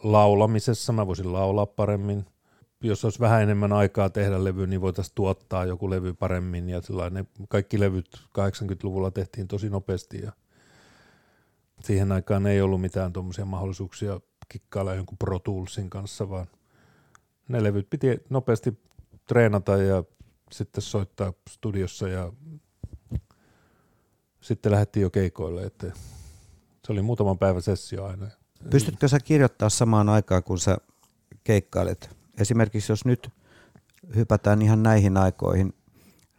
[0.04, 2.26] laulamisessa, mä voisin laulaa paremmin.
[2.82, 7.28] Jos olisi vähän enemmän aikaa tehdä levy, niin voitaisiin tuottaa joku levy paremmin ja sellainen.
[7.50, 8.08] Kaikki levyt
[8.40, 10.32] 80-luvulla tehtiin tosi nopeasti ja
[11.80, 16.48] siihen aikaan ei ollut mitään tuommoisia mahdollisuuksia kikkailla jonkun Pro Toolsin kanssa, vaan
[17.48, 18.80] ne levyt piti nopeasti
[19.26, 20.04] treenata ja
[20.52, 22.34] sitten soittaa studiossa ja
[24.42, 25.92] sitten lähdettiin jo keikoille, että
[26.86, 28.28] se oli muutaman päivän sessio aina.
[28.70, 30.78] Pystytkö sä kirjoittaa samaan aikaan, kun sä
[31.44, 32.18] keikkailet?
[32.38, 33.30] Esimerkiksi jos nyt
[34.16, 35.74] hypätään ihan näihin aikoihin,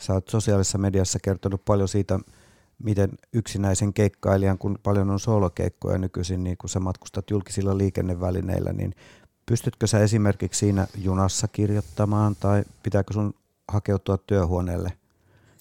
[0.00, 2.18] sä oot sosiaalisessa mediassa kertonut paljon siitä,
[2.84, 8.94] miten yksinäisen keikkailijan, kun paljon on solokeikkoja nykyisin, niin kun sä matkustat julkisilla liikennevälineillä, niin
[9.50, 13.34] Pystytkö sä esimerkiksi siinä junassa kirjoittamaan tai pitääkö sun
[13.68, 14.92] hakeutua työhuoneelle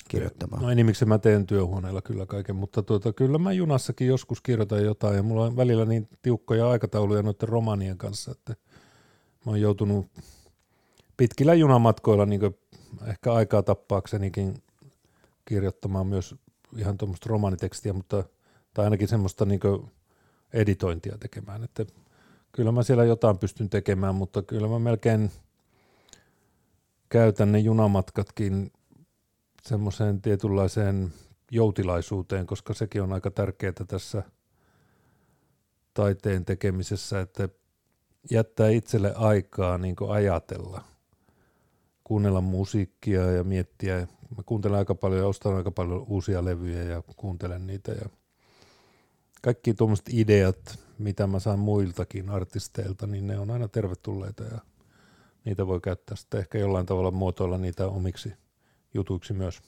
[0.07, 0.61] kirjoittamaan?
[0.61, 5.15] No enimmäkseen mä teen työhuoneella kyllä kaiken, mutta tuota, kyllä mä junassakin joskus kirjoitan jotain
[5.15, 8.55] ja mulla on välillä niin tiukkoja aikatauluja noiden romanien kanssa, että
[9.45, 10.07] mä oon joutunut
[11.17, 12.41] pitkillä junamatkoilla niin
[13.07, 14.63] ehkä aikaa tappaaksenikin
[15.45, 16.35] kirjoittamaan myös
[16.77, 18.23] ihan tuommoista romanitekstiä, mutta,
[18.73, 19.59] tai ainakin semmoista niin
[20.53, 21.85] editointia tekemään, että
[22.51, 25.31] kyllä mä siellä jotain pystyn tekemään, mutta kyllä mä melkein
[27.09, 28.71] käytän ne junamatkatkin
[29.63, 31.13] semmoiseen tietynlaiseen
[31.51, 34.23] joutilaisuuteen, koska sekin on aika tärkeää tässä
[35.93, 37.49] taiteen tekemisessä, että
[38.31, 40.83] jättää itselle aikaa niin ajatella,
[42.03, 44.07] kuunnella musiikkia ja miettiä.
[44.37, 48.09] Mä kuuntelen aika paljon ja ostan aika paljon uusia levyjä ja kuuntelen niitä ja
[49.41, 54.59] kaikki tuommoiset ideat, mitä mä saan muiltakin artisteilta, niin ne on aina tervetulleita ja
[55.45, 58.33] niitä voi käyttää sitten ehkä jollain tavalla muotoilla niitä omiksi
[58.93, 59.61] jutuiksi myös.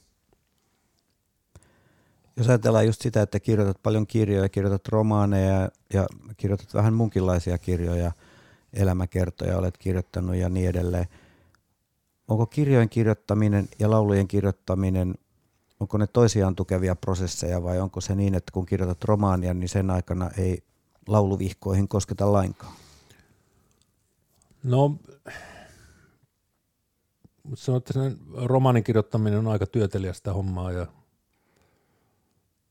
[2.36, 8.12] Jos ajatellaan just sitä, että kirjoitat paljon kirjoja, kirjoitat romaaneja ja kirjoitat vähän munkinlaisia kirjoja,
[8.72, 11.06] elämäkertoja olet kirjoittanut ja niin edelleen.
[12.32, 15.14] Onko kirjojen kirjoittaminen ja laulujen kirjoittaminen,
[15.80, 19.90] onko ne toisiaan tukevia prosesseja vai onko se niin, että kun kirjoitat romaania, niin sen
[19.90, 20.62] aikana ei
[21.08, 22.72] lauluvihkoihin kosketa lainkaan?
[24.62, 24.96] No,
[27.54, 30.86] sanoin, että sen romaanin kirjoittaminen on aika työtelijästä hommaa ja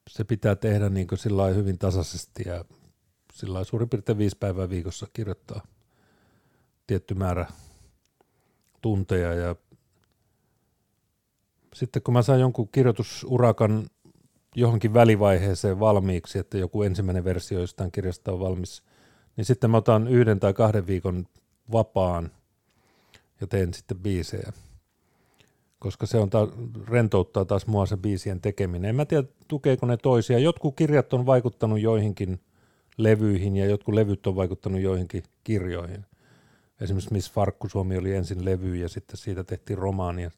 [0.10, 2.66] se pitää tehdä niin sillä hyvin tasaisesti ja
[3.34, 5.62] sillä suurin piirtein viisi päivää viikossa kirjoittaa
[6.88, 7.46] tietty määrä
[8.82, 9.56] tunteja ja
[11.74, 13.88] sitten kun mä saan jonkun kirjoitusurakan
[14.56, 18.84] johonkin välivaiheeseen valmiiksi, että joku ensimmäinen versio jostain kirjasta on valmis,
[19.38, 21.26] niin sitten mä otan yhden tai kahden viikon
[21.72, 22.32] vapaan
[23.42, 24.54] ja teen sitten biisejä.
[25.80, 26.48] Koska se on ta-
[26.88, 28.90] rentouttaa taas mua se biisien tekeminen.
[28.90, 30.40] En mä tiedä, tukeeko ne toisia.
[30.40, 32.40] Jotkut kirjat on vaikuttanut joihinkin
[32.98, 36.06] levyihin ja jotkut levyt on vaikuttanut joihinkin kirjoihin.
[36.82, 40.32] Esimerkiksi Miss Farkku Suomi oli ensin levy ja sitten siitä tehtiin romaani ja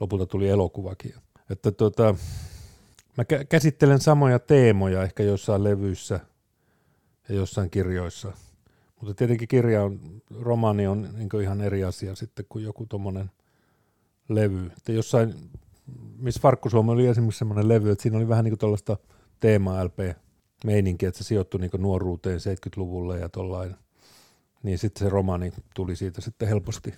[0.00, 1.14] lopulta tuli elokuvakin.
[1.50, 2.14] Että tuota,
[3.16, 6.20] mä käsittelen samoja teemoja ehkä jossain levyissä
[7.28, 8.32] ja jossain kirjoissa.
[9.00, 10.00] Mutta tietenkin kirja on,
[10.40, 13.30] romaani on niin ihan eri asia sitten kuin joku tuommoinen
[14.28, 14.66] levy.
[14.76, 15.34] Että jossain,
[16.18, 18.96] Miss Farkku Suomi oli esimerkiksi semmoinen levy, että siinä oli vähän niin kuin tuollaista
[19.40, 23.76] teema-LP-meininkiä, että se sijoittui niin nuoruuteen 70-luvulle ja tollain.
[24.62, 26.94] Niin sitten se romaani tuli siitä sitten helposti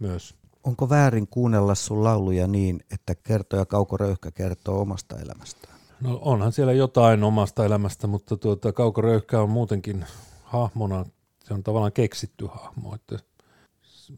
[0.00, 5.74] myös onko väärin kuunnella sun lauluja niin, että kertoja Kauko Röyhkä kertoo omasta elämästään?
[6.00, 10.06] No onhan siellä jotain omasta elämästä, mutta tuota, Kauko Röyhkä on muutenkin
[10.42, 11.04] hahmona,
[11.44, 12.94] se on tavallaan keksitty hahmo.
[12.94, 13.18] Että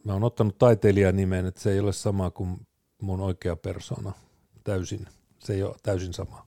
[0.04, 2.66] mä oon ottanut taiteilijan nimen, että se ei ole sama kuin
[3.00, 4.12] mun oikea persona
[4.64, 5.06] täysin.
[5.38, 6.46] Se ei ole täysin sama.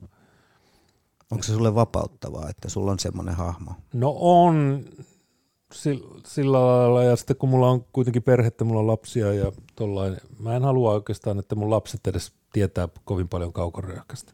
[1.32, 3.72] Onko se sulle vapauttavaa, että sulla on semmoinen hahmo?
[3.94, 4.86] No on,
[6.26, 10.56] sillä lailla, ja sitten kun mulla on kuitenkin perhettä, mulla on lapsia ja tollain, mä
[10.56, 14.34] en halua oikeastaan, että mun lapset edes tietää kovin paljon kaukoröyhkästä.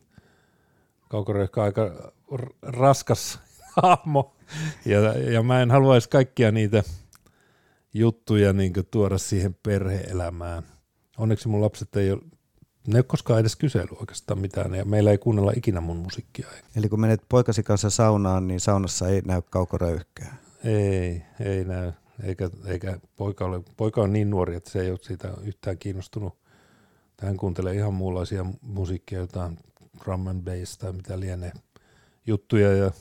[1.09, 2.13] Kaukoröyhkä on aika
[2.61, 3.39] raskas
[3.81, 4.35] hahmo,
[4.85, 6.83] ja, ja mä en haluaisi kaikkia niitä
[7.93, 10.63] juttuja niin tuoda siihen perheelämään.
[11.17, 12.21] Onneksi mun lapset ei ole,
[12.87, 16.47] ne ei ole koskaan edes kysely oikeastaan mitään, ja meillä ei kuunnella ikinä mun musiikkia.
[16.75, 20.50] Eli kun menet poikasi kanssa saunaan, niin saunassa ei näy kaukoröyhkää.
[20.63, 21.91] Ei, ei näy.
[22.23, 26.37] Eikä, eikä poika, ole, poika on niin nuori, että se ei ole siitä yhtään kiinnostunut.
[27.21, 29.57] Hän kuuntelee ihan muunlaisia musiikkia, jotain
[30.03, 31.51] drum and bass tai mitä lienee
[32.27, 32.73] juttuja.
[32.73, 32.91] Ja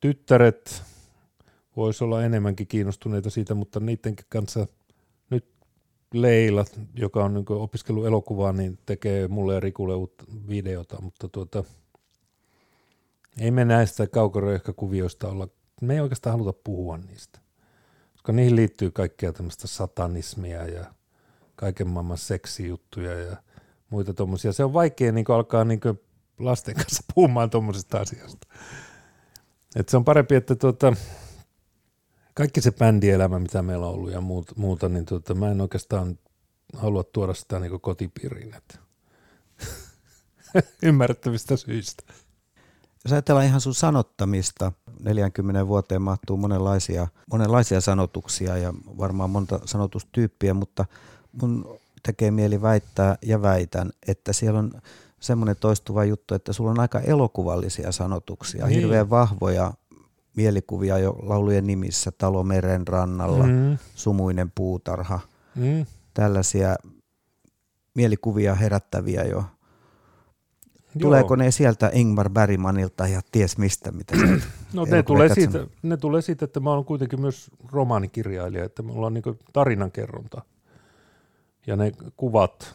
[0.00, 0.82] tyttäret
[1.76, 4.66] voisi olla enemmänkin kiinnostuneita siitä, mutta niiden kanssa
[5.30, 5.44] nyt
[6.14, 11.64] Leila, joka on niin opiskellut elokuvaa, niin tekee mulle ja Rikulle uutta videota, mutta tuota,
[13.40, 15.48] ei me näistä kaukoröyhkäkuvioista olla
[15.86, 17.38] me ei oikeastaan haluta puhua niistä,
[18.12, 20.84] koska niihin liittyy kaikkea tämmöistä satanismia ja
[21.56, 23.36] kaiken maailman seksijuttuja ja
[23.90, 24.52] muita tuommoisia.
[24.52, 25.80] Se on vaikea niin alkaa niin
[26.38, 28.46] lasten kanssa puhumaan tuommoisesta asiasta.
[29.76, 30.96] Et se on parempi, että tuota,
[32.34, 34.20] kaikki se bändielämä, mitä meillä on ollut ja
[34.56, 36.18] muuta niin tuota, mä en oikeastaan
[36.76, 38.54] halua tuoda sitä niin kotipiiriin.
[40.82, 42.02] Ymmärrettävistä syistä.
[43.04, 50.54] Jos ajatellaan ihan sun sanottamista, 40 vuoteen mahtuu monenlaisia, monenlaisia sanotuksia ja varmaan monta sanotustyyppiä,
[50.54, 50.84] mutta
[51.42, 54.72] mun tekee mieli väittää ja väitän, että siellä on
[55.20, 58.80] semmoinen toistuva juttu, että sulla on aika elokuvallisia sanotuksia, niin.
[58.80, 59.72] hirveän vahvoja
[60.36, 63.78] mielikuvia jo laulujen nimissä, Talo meren rannalla, mm.
[63.94, 65.20] Sumuinen puutarha,
[65.54, 65.86] mm.
[66.14, 66.76] tällaisia
[67.94, 69.44] mielikuvia herättäviä jo
[71.00, 73.92] Tuleeko ne sieltä Ingmar Bergmanilta ja ties mistä?
[73.92, 74.16] Mitä
[74.72, 79.06] no ne tulee, siitä, ne tulee siitä, että mä olen kuitenkin myös romaanikirjailija, että mulla
[79.06, 80.42] on niin tarinankerronta
[81.66, 82.74] ja ne kuvat.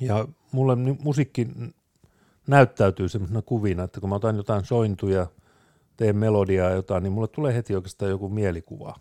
[0.00, 1.48] Ja mulle musiikki
[2.46, 5.26] näyttäytyy semmoisena kuvina, että kun mä otan jotain sointuja,
[5.96, 8.94] teen melodiaa jotain, niin mulle tulee heti oikeastaan joku mielikuva.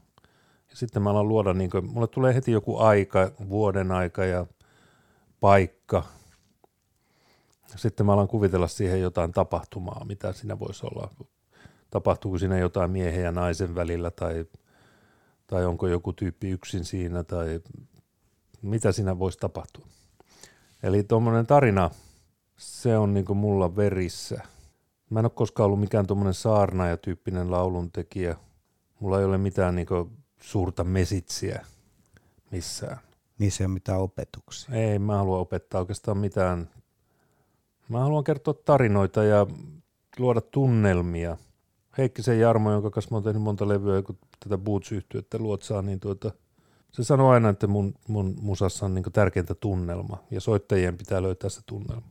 [0.69, 4.45] Ja sitten mä alan luoda, niin kuin, mulle tulee heti joku aika, vuoden aika ja
[5.39, 6.03] paikka.
[7.75, 11.09] Sitten mä alan kuvitella siihen jotain tapahtumaa, mitä siinä voisi olla.
[11.89, 14.45] Tapahtuuko siinä jotain miehen ja naisen välillä tai,
[15.47, 17.62] tai onko joku tyyppi yksin siinä tai
[18.62, 19.88] mitä siinä voisi tapahtua.
[20.83, 21.91] Eli tuommoinen tarina,
[22.57, 24.41] se on niin mulla verissä.
[25.09, 28.36] Mä en ole koskaan ollut mikään tuommoinen saarnaaja-tyyppinen lauluntekijä.
[28.99, 29.88] Mulla ei ole mitään niin
[30.41, 31.65] suurta mesitsiä
[32.51, 32.97] missään.
[33.38, 34.75] Niissä ei ole mitään opetuksia.
[34.75, 36.69] Ei, mä haluan opettaa oikeastaan mitään.
[37.89, 39.47] Mä haluan kertoa tarinoita ja
[40.19, 41.37] luoda tunnelmia.
[41.97, 45.99] Heikkisen Jarmo, jonka kanssa mä oon tehnyt monta levyä, kun tätä boots että luotsaa, niin
[45.99, 46.31] tuota,
[46.91, 51.49] se sanoo aina, että mun, mun musassa on niin tärkeintä tunnelma ja soittajien pitää löytää
[51.49, 52.07] se tunnelma.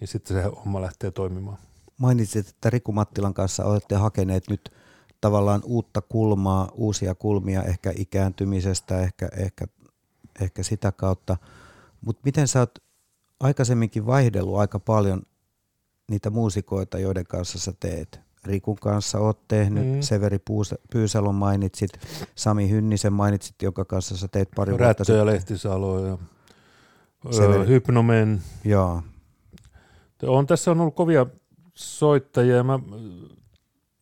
[0.00, 1.58] Niin sitten se homma lähtee toimimaan.
[1.98, 4.70] Mainitsit, että Riku Mattilan kanssa olette hakeneet nyt
[5.20, 9.66] tavallaan uutta kulmaa, uusia kulmia ehkä ikääntymisestä, ehkä, ehkä,
[10.40, 11.36] ehkä sitä kautta.
[12.00, 12.85] Mutta miten sä oot
[13.40, 15.22] aikaisemminkin vaihdellut aika paljon
[16.10, 18.20] niitä muusikoita, joiden kanssa sä teet?
[18.44, 20.00] Rikun kanssa oot tehnyt, mm.
[20.00, 20.38] Severi
[20.90, 21.90] Pyysalon mainitsit,
[22.34, 25.16] Sami Hynnisen mainitsit, jonka kanssa sä teit pari vuotta sitten.
[25.16, 26.18] ja Lehtisalo ja
[27.30, 27.66] Severi.
[27.66, 28.42] Hypnomen.
[28.64, 29.02] Joo.
[30.22, 31.26] On, tässä on ollut kovia
[31.74, 32.62] soittajia.
[32.64, 32.78] Mä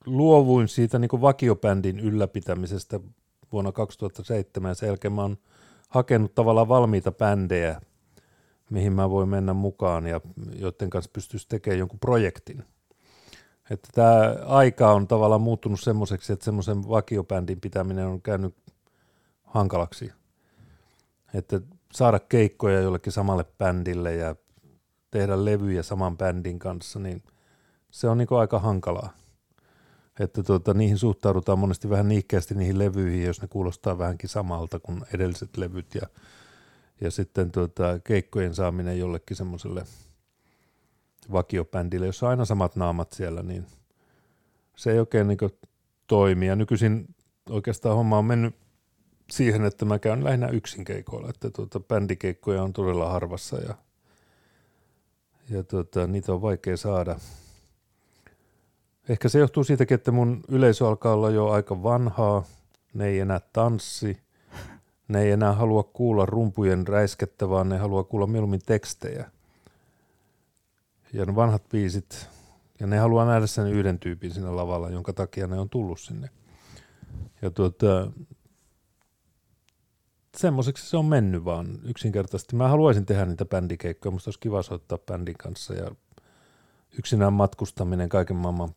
[0.06, 3.00] luovuin siitä niin vakiobändin ylläpitämisestä
[3.52, 5.36] vuonna 2007 ja sen jälkeen mä oon
[5.88, 7.80] hakenut tavallaan valmiita bändejä,
[8.74, 10.20] mihin mä voin mennä mukaan ja
[10.54, 12.64] joiden kanssa pystyisi tekemään jonkun projektin.
[13.70, 18.54] Että tämä aika on tavallaan muuttunut semmoiseksi, että semmoisen vakiobändin pitäminen on käynyt
[19.42, 20.12] hankalaksi.
[21.34, 21.60] Että
[21.92, 24.36] saada keikkoja jollekin samalle bändille ja
[25.10, 27.22] tehdä levyjä saman bändin kanssa, niin
[27.90, 29.12] se on niin aika hankalaa.
[30.20, 35.02] Että tuota, niihin suhtaudutaan monesti vähän niikkeästi niihin levyihin, jos ne kuulostaa vähänkin samalta kuin
[35.14, 36.06] edelliset levyt ja,
[37.00, 39.84] ja sitten tuota, keikkojen saaminen jollekin semmoiselle–
[41.32, 43.66] vakiobändille, jossa on aina samat naamat siellä, niin
[44.76, 45.38] se ei oikein niin
[46.06, 46.46] toimi.
[46.46, 47.14] Ja nykyisin
[47.50, 48.54] oikeastaan homma on mennyt
[49.30, 53.74] siihen, että mä käyn lähinnä yksin keikoilla, että tuota, bändikeikkoja on todella harvassa ja,
[55.50, 57.18] ja tuota, niitä on vaikea saada.
[59.08, 62.44] Ehkä se johtuu siitäkin, että mun yleisö alkaa olla jo aika vanhaa,
[62.94, 64.23] ne ei enää tanssi,
[65.08, 69.30] ne ei enää halua kuulla rumpujen räiskettä, vaan ne haluaa kuulla mieluummin tekstejä
[71.12, 72.28] ja ne vanhat biisit,
[72.80, 76.28] ja ne haluaa nähdä sen yhden tyypin siinä lavalla, jonka takia ne on tullut sinne.
[77.42, 78.10] Ja tuota,
[80.36, 82.56] semmoiseksi se on mennyt vaan yksinkertaisesti.
[82.56, 85.90] Mä haluaisin tehdä niitä bändikeikkoja, musta olisi kiva soittaa bändin kanssa ja
[86.98, 88.74] yksinään matkustaminen kaiken maailman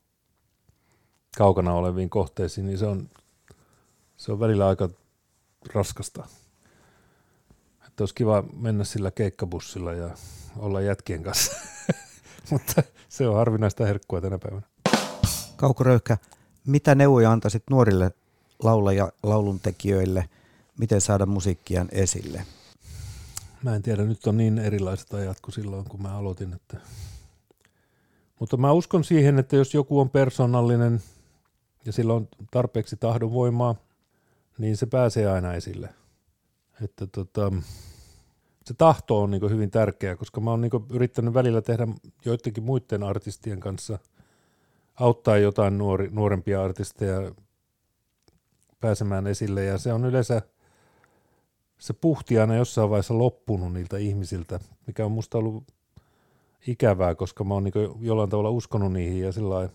[1.37, 3.09] kaukana oleviin kohteisiin, niin se on,
[4.17, 4.89] se on välillä aika
[5.73, 6.27] raskasta.
[7.87, 10.09] Että olisi kiva mennä sillä keikkabussilla ja
[10.57, 11.51] olla jätkien kanssa.
[12.51, 14.67] mutta se on harvinaista herkkua tänä päivänä.
[15.55, 16.17] Kauko Röyhkä,
[16.67, 18.11] mitä neuvoja antaisit nuorille
[18.63, 20.29] laula- ja lauluntekijöille,
[20.79, 22.45] miten saada musiikkiaan esille?
[23.63, 26.53] Mä en tiedä, nyt on niin erilaiset ajat kuin silloin, kun mä aloitin.
[26.53, 26.77] Että...
[28.39, 31.01] Mutta mä uskon siihen, että jos joku on persoonallinen
[31.85, 33.75] ja sillä on tarpeeksi tahdonvoimaa,
[34.57, 35.89] niin se pääsee aina esille.
[36.83, 37.51] Että tota,
[38.65, 41.87] se tahto on niin hyvin tärkeä, koska mä oon niin yrittänyt välillä tehdä
[42.25, 43.99] joidenkin muiden artistien kanssa,
[44.95, 47.31] auttaa jotain nuori, nuorempia artisteja
[48.79, 50.41] pääsemään esille, ja se on yleensä
[51.79, 55.63] se puhti aina jossain vaiheessa loppunut niiltä ihmisiltä, mikä on musta ollut
[56.67, 59.69] ikävää, koska mä oon niin jollain tavalla uskonut niihin ja sillä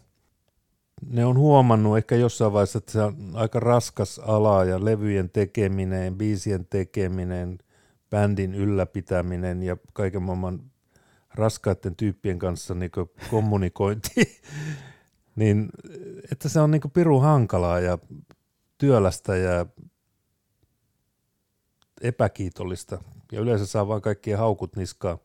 [1.11, 6.17] ne on huomannut ehkä jossain vaiheessa, että se on aika raskas ala ja levyjen tekeminen,
[6.17, 7.59] biisien tekeminen–
[8.13, 10.63] bändin ylläpitäminen ja kaiken maailman
[11.35, 12.91] raskaiden tyyppien kanssa niin
[13.31, 14.11] kommunikointi,
[15.37, 15.71] niin
[16.33, 17.99] että se on niin piru hankalaa ja
[18.79, 19.67] työlästä ja
[22.01, 23.03] epäkiitollista.
[23.33, 25.19] Ja yleensä saa vain kaikkien haukut niskaa,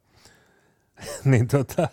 [1.25, 1.87] niin tota,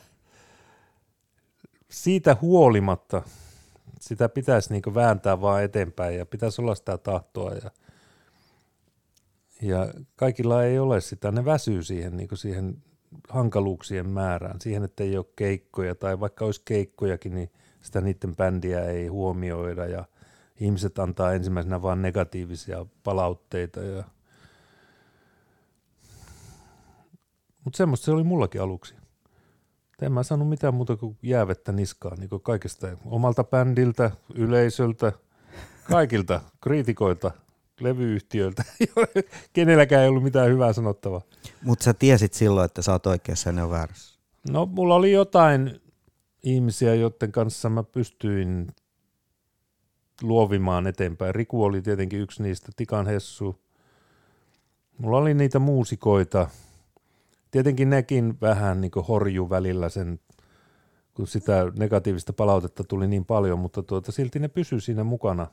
[1.90, 3.22] siitä huolimatta
[4.08, 7.70] sitä pitäisi niin vääntää vaan eteenpäin ja pitäisi olla sitä tahtoa ja–
[9.62, 12.82] ja kaikilla ei ole sitä, ne väsyy siihen, niin siihen
[13.28, 17.50] hankaluuksien määrään, siihen, että ei ole keikkoja tai vaikka olisi keikkojakin, niin
[17.80, 20.04] sitä niiden bändiä ei huomioida ja
[20.60, 23.82] ihmiset antaa ensimmäisenä vain negatiivisia palautteita.
[23.82, 24.04] Ja...
[27.64, 28.94] Mutta semmoista se oli mullakin aluksi.
[30.02, 35.12] En mä saanut mitään muuta kuin jäävettä niskaan niin kuin kaikesta omalta bändiltä, yleisöltä,
[35.88, 37.30] kaikilta kriitikoilta–
[37.80, 38.64] levyyhtiöiltä,
[39.52, 41.20] kenelläkään ei ollut mitään hyvää sanottavaa.
[41.62, 44.18] Mutta sä tiesit silloin, että sä oot oikeassa ja ne on väärässä.
[44.50, 45.80] No mulla oli jotain
[46.42, 48.66] ihmisiä, joiden kanssa mä pystyin
[50.22, 51.34] luovimaan eteenpäin.
[51.34, 53.60] Riku oli tietenkin yksi niistä, Tikan Hessu.
[54.98, 56.48] Mulla oli niitä muusikoita.
[57.54, 60.20] Tietenkin nekin vähän niin horju välillä sen,
[61.14, 65.46] kun sitä negatiivista palautetta tuli niin paljon, mutta tuota, silti ne pysyi siinä mukana,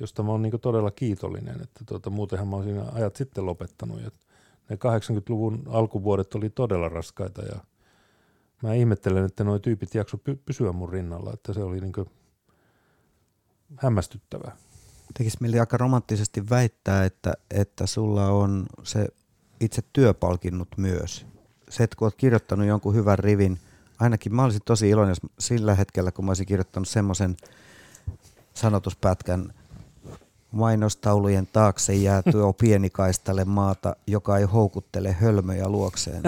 [0.00, 4.00] josta mä oon niin todella kiitollinen, että tuota, muutenhan mä oon siinä ajat sitten lopettanut.
[4.02, 4.10] Ja
[4.70, 7.56] ne 80-luvun alkuvuodet oli todella raskaita ja
[8.62, 11.92] mä ihmettelen, että nuo tyypit jakso pysyä mun rinnalla, että se oli niin
[13.76, 14.56] hämmästyttävää.
[15.18, 19.08] Tekisi mieli aika romanttisesti väittää, että, että sulla on se
[19.62, 21.26] itse työpalkinnut myös.
[21.68, 23.58] Se, että kun olet kirjoittanut jonkun hyvän rivin,
[24.00, 27.36] ainakin mä olisin tosi iloinen, jos sillä hetkellä, kun mä olisin kirjoittanut semmoisen
[28.54, 29.54] sanotuspätkän,
[30.50, 36.22] mainostaulujen taakse jää tuo pienikaistale maata, joka ei houkuttele hölmöjä luokseen.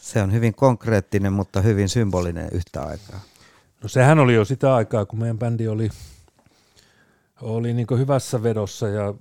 [0.00, 3.20] Se on hyvin konkreettinen, mutta hyvin symbolinen yhtä aikaa.
[3.82, 5.90] No sehän oli jo sitä aikaa, kun meidän bändi oli
[7.40, 9.14] oli niin hyvässä vedossa ja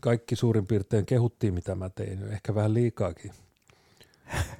[0.00, 3.32] kaikki suurin piirtein kehuttiin, mitä mä tein, ehkä vähän liikaakin.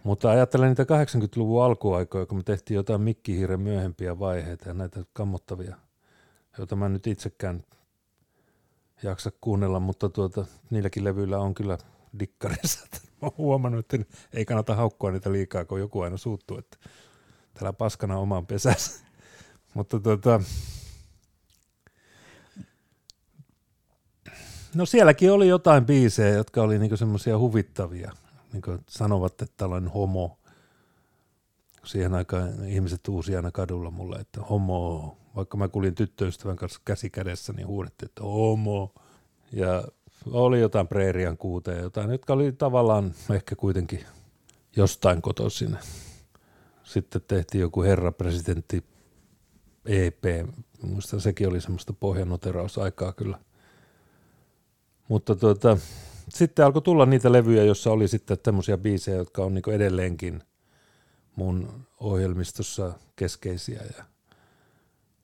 [0.02, 5.76] Mutta ajattelen niitä 80-luvun alkuaikoja, kun me tehtiin jotain mikkihiiren myöhempiä vaiheita ja näitä kammottavia,
[6.58, 7.62] joita mä nyt itsekään
[9.02, 11.78] jaksa kuunnella, mutta tuota, niilläkin levyillä on kyllä
[12.18, 12.86] dikkarissa.
[13.22, 16.76] Mä oon huomannut, että ei kannata haukkua niitä liikaa, kun joku aina suuttuu, että
[17.54, 19.04] täällä paskana omaan pesässä.
[19.74, 20.40] mutta tuota,
[24.74, 28.12] No sielläkin oli jotain biisejä, jotka oli niinku semmoisia huvittavia.
[28.52, 30.38] Niinku sanovat, että olen homo.
[31.84, 35.16] Siihen aikaan ihmiset uusi aina kadulla mulle, että homo.
[35.36, 38.94] Vaikka mä kulin tyttöystävän kanssa käsi kädessä, niin huudettiin, että homo.
[39.52, 39.84] Ja
[40.30, 44.04] oli jotain preerian kuuteja, jotain, jotka oli tavallaan ehkä kuitenkin
[44.76, 45.78] jostain kotoisin.
[46.84, 48.84] Sitten tehtiin joku herra presidentti
[49.84, 50.24] EP.
[50.82, 53.38] Muista sekin oli semmoista pohjanoteraussaikaa kyllä–
[55.10, 55.76] mutta tuota,
[56.28, 60.42] sitten alkoi tulla niitä levyjä, joissa oli sitten tämmöisiä biisejä, jotka on niinku edelleenkin
[61.36, 63.82] mun ohjelmistossa keskeisiä.
[63.96, 64.04] Ja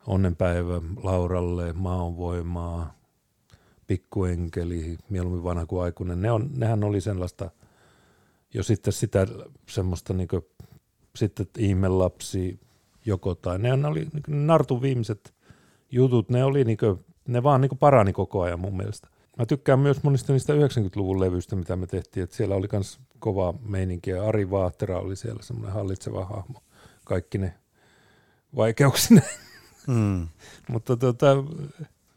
[0.06, 2.94] Onnenpäivä Lauralle, Maanvoimaa,
[3.86, 6.22] Pikkuenkeli, Mieluummin vanha kuin aikuinen.
[6.22, 7.50] Ne on, nehän oli sellaista,
[8.54, 9.26] jo sitten sitä
[9.68, 10.48] semmoista niinku,
[11.16, 12.60] sitten ihmelapsi
[13.04, 15.34] joko tai ne oli niinku, Nartun viimeiset
[15.90, 19.15] jutut, ne oli niinku, ne vaan niinku parani koko ajan mun mielestä.
[19.36, 23.54] Mä tykkään myös monista niistä 90-luvun levyistä, mitä me tehtiin, että siellä oli myös kova
[23.62, 26.62] meininki ja Ari Vaattera oli siellä semmoinen hallitseva hahmo,
[27.04, 27.54] kaikki ne
[28.56, 29.22] vaikeuksine.
[29.86, 30.28] Mm.
[30.72, 31.26] Mutta tota,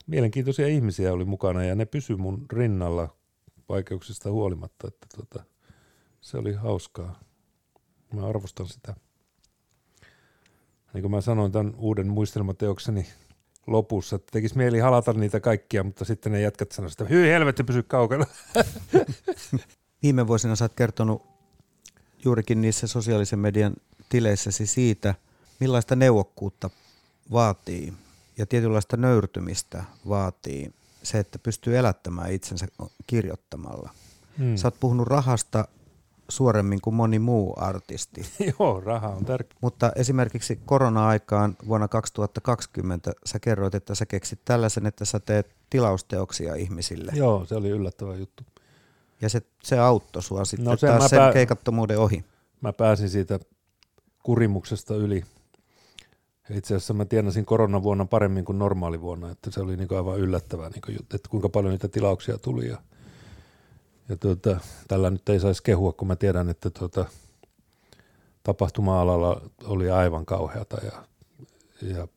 [0.07, 3.15] mielenkiintoisia ihmisiä oli mukana ja ne pysy mun rinnalla
[3.69, 5.43] vaikeuksista huolimatta, että tota,
[6.21, 7.19] se oli hauskaa.
[8.13, 8.95] Mä arvostan sitä.
[10.93, 13.07] Niin kuin mä sanoin tämän uuden muistelmateokseni
[13.71, 14.15] lopussa.
[14.15, 17.83] Että tekisi mieli halata niitä kaikkia, mutta sitten ne jätkät sanoivat, että hyi helvetti, pysy
[17.83, 18.25] kaukana.
[20.03, 21.25] Viime vuosina sä oot kertonut
[22.25, 23.73] juurikin niissä sosiaalisen median
[24.09, 25.15] tileissäsi siitä,
[25.59, 26.69] millaista neuvokkuutta
[27.31, 27.93] vaatii
[28.37, 32.67] ja tietynlaista nöyrtymistä vaatii se, että pystyy elättämään itsensä
[33.07, 33.89] kirjoittamalla.
[34.37, 34.57] Hmm.
[34.57, 35.67] Sä oot puhunut rahasta
[36.29, 38.21] suoremmin kuin moni muu artisti.
[38.59, 39.57] Joo, raha on tärkeä.
[39.61, 46.55] Mutta esimerkiksi korona-aikaan vuonna 2020 sä kerroit, että sä keksit tällaisen, että sä teet tilausteoksia
[46.55, 47.11] ihmisille.
[47.15, 48.43] Joo, se oli yllättävä juttu.
[49.21, 51.33] Ja se, se auttoi sua sitten no, sen taas sen pää...
[51.33, 52.25] keikattomuuden ohi.
[52.61, 53.39] Mä pääsin siitä
[54.23, 55.23] kurimuksesta yli.
[56.49, 60.81] Itse asiassa mä tienasin koronavuonna paremmin kuin normaalivuonna, että se oli niin aivan yllättävää, niin
[60.85, 62.67] kuin, että kuinka paljon niitä tilauksia tuli.
[62.67, 62.77] Ja
[64.09, 67.05] ja tuota, tällä nyt ei saisi kehua, kun mä tiedän, että tuota,
[68.43, 71.03] tapahtuma-alalla oli aivan kauheata ja,
[71.81, 72.07] ja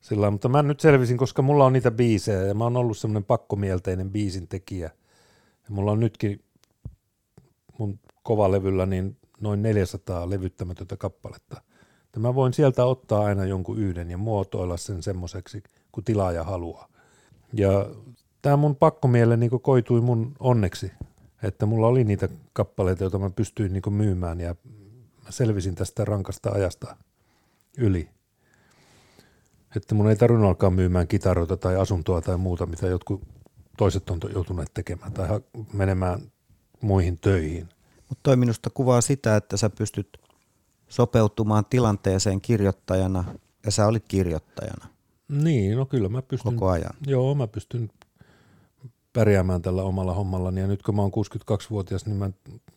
[0.00, 3.24] sillä mutta mä nyt selvisin, koska mulla on niitä biisejä ja mä oon ollut semmoinen
[3.24, 4.90] pakkomielteinen biisin tekijä.
[5.64, 6.44] Ja mulla on nytkin
[7.78, 11.62] mun kovalevyllä niin noin 400 levyttämätöntä kappaletta.
[12.14, 15.62] Ja mä voin sieltä ottaa aina jonkun yhden ja muotoilla sen semmoiseksi,
[15.92, 16.88] kun tilaaja haluaa.
[17.52, 17.86] Ja
[18.42, 20.92] tämä mun pakkomiele niin koitui mun onneksi,
[21.42, 24.54] että mulla oli niitä kappaleita, joita mä pystyin niin myymään ja
[25.24, 26.96] mä selvisin tästä rankasta ajasta
[27.78, 28.08] yli.
[29.76, 33.22] Että mun ei tarvinnut alkaa myymään kitaroita tai asuntoa tai muuta, mitä jotkut
[33.76, 35.40] toiset on joutuneet tekemään tai
[35.72, 36.20] menemään
[36.80, 37.68] muihin töihin.
[38.08, 40.20] Mutta toi minusta kuvaa sitä, että sä pystyt
[40.88, 43.24] sopeutumaan tilanteeseen kirjoittajana
[43.64, 44.86] ja sä olit kirjoittajana.
[45.28, 46.54] Niin, no kyllä mä pystyn.
[46.54, 46.94] Koko ajan.
[47.06, 47.90] Joo, mä pystyn
[49.12, 50.60] pärjäämään tällä omalla hommallani.
[50.60, 51.12] Ja nyt kun mä oon
[51.50, 52.30] 62-vuotias, niin mä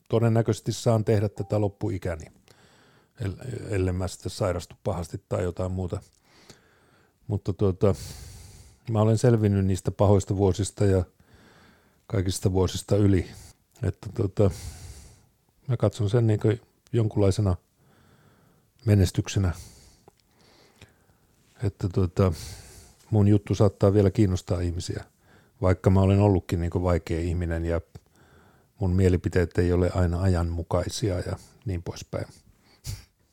[0.10, 2.26] todennäköisesti saan tehdä tätä loppuikäni,
[3.70, 6.02] ellei mä sitten sairastu pahasti tai jotain muuta.
[7.28, 7.96] Mutta tuota,
[8.90, 11.04] mä olen selvinnyt niistä pahoista vuosista ja
[12.08, 13.30] kaikista vuosista yli.
[13.84, 14.52] Että tuota,
[15.68, 16.40] mä katson sen niin
[16.94, 17.56] jonkunlaisena
[18.86, 19.54] menestyksenä.
[21.64, 22.34] Että tuota,
[23.10, 25.06] mun juttu saattaa vielä kiinnostaa ihmisiä,
[25.62, 27.82] vaikka mä olen ollutkin niin vaikea ihminen ja
[28.80, 32.26] mun mielipiteet ei ole aina ajanmukaisia ja niin poispäin.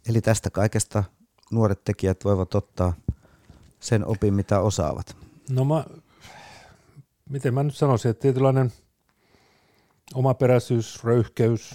[0.08, 1.04] Eli tästä kaikesta
[1.50, 2.92] nuoret tekijät voivat ottaa
[3.80, 5.16] sen opin, mitä osaavat.
[5.50, 5.84] No mä,
[7.28, 8.72] miten mä nyt sanoisin, että tietynlainen
[10.14, 11.74] omaperäisyys, röyhkeys,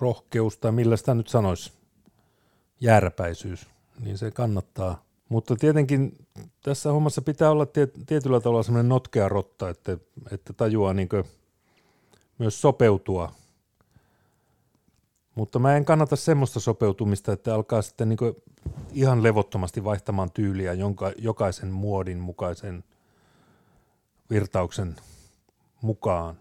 [0.00, 1.72] rohkeus tai millä sitä nyt sanoisi,
[2.80, 3.66] järpäisyys,
[4.00, 5.04] niin se kannattaa.
[5.32, 6.26] Mutta tietenkin
[6.62, 7.66] tässä hommassa pitää olla
[8.06, 9.98] tietyllä tavalla semmoinen notkea rotta, että,
[10.30, 11.08] että tajuaa niin
[12.38, 13.32] myös sopeutua.
[15.34, 18.18] Mutta mä en kannata semmoista sopeutumista, että alkaa sitten niin
[18.92, 22.84] ihan levottomasti vaihtamaan tyyliä jonka, jokaisen muodin mukaisen
[24.30, 24.96] virtauksen
[25.82, 26.38] mukaan.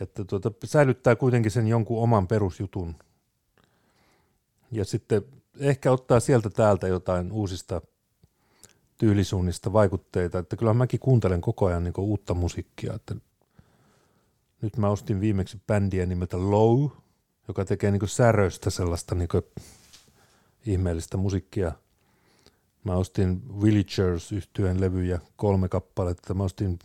[0.00, 2.94] Että tuota, säilyttää kuitenkin sen jonkun oman perusjutun.
[4.70, 7.80] Ja sitten ehkä ottaa sieltä täältä jotain uusista
[8.98, 10.38] tyylisuunnista vaikutteita.
[10.38, 12.94] Että kyllä mäkin kuuntelen koko ajan niin uutta musiikkia.
[12.94, 13.14] Että
[14.62, 16.90] nyt mä ostin viimeksi bändiä nimeltä Low,
[17.48, 19.28] joka tekee niin säröistä sellaista niin
[20.66, 21.72] ihmeellistä musiikkia.
[22.84, 26.34] Mä ostin Villagers yhtyeen levyjä, kolme kappaletta.
[26.34, 26.78] Mä ostin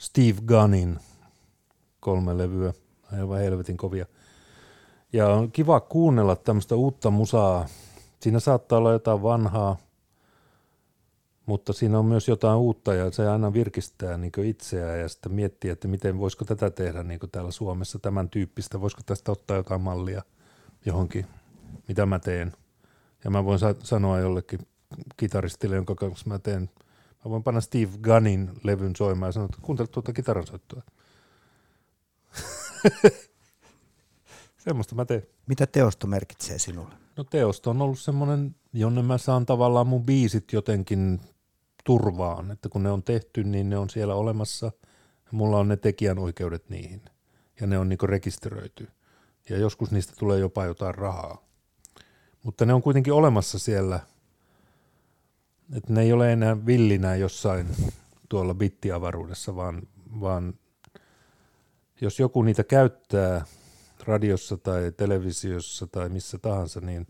[0.00, 0.98] Steve Gunnin
[2.00, 2.72] kolme levyä,
[3.12, 4.06] aivan helvetin kovia.
[5.12, 7.66] Ja on kiva kuunnella tämmöistä uutta musaa.
[8.20, 9.76] Siinä saattaa olla jotain vanhaa,
[11.46, 15.72] mutta siinä on myös jotain uutta ja se aina virkistää niin itseään ja sitten miettiä,
[15.72, 20.22] että miten voisiko tätä tehdä niin täällä Suomessa tämän tyyppistä, voisiko tästä ottaa jotain mallia
[20.86, 21.26] johonkin,
[21.88, 22.52] mitä mä teen.
[23.24, 24.60] Ja mä voin sa- sanoa jollekin
[25.16, 26.70] kitaristille, jonka kanssa mä teen,
[27.24, 30.82] mä voin panna Steve Gunnin levyn soimaan ja sanoa, että kuuntele tuota kitaransoittoa.
[34.60, 35.22] Semmoista mä teen.
[35.46, 36.94] Mitä teosto merkitsee sinulle?
[37.16, 41.20] No teosto on ollut semmoinen, jonne mä saan tavallaan mun biisit jotenkin
[41.84, 44.72] turvaan, että kun ne on tehty, niin ne on siellä olemassa.
[45.30, 47.02] Mulla on ne tekijänoikeudet niihin
[47.60, 48.88] ja ne on niinku rekisteröity.
[49.48, 51.44] Ja joskus niistä tulee jopa jotain rahaa.
[52.42, 54.00] Mutta ne on kuitenkin olemassa siellä,
[55.76, 57.66] että ne ei ole enää villinä jossain
[58.28, 59.82] tuolla bittiavaruudessa, vaan,
[60.20, 60.54] vaan
[62.00, 63.44] jos joku niitä käyttää
[64.10, 67.06] radiossa tai televisiossa tai missä tahansa, niin,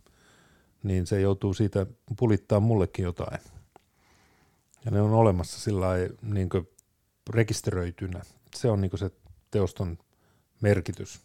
[0.83, 1.87] niin se joutuu siitä
[2.19, 3.41] pulittaa mullekin jotain.
[4.85, 5.87] Ja ne on olemassa sillä
[6.23, 6.49] niin
[7.31, 8.21] rekisteröitynä.
[8.55, 9.11] Se on niin se
[9.51, 9.99] teoston
[10.61, 11.21] merkitys.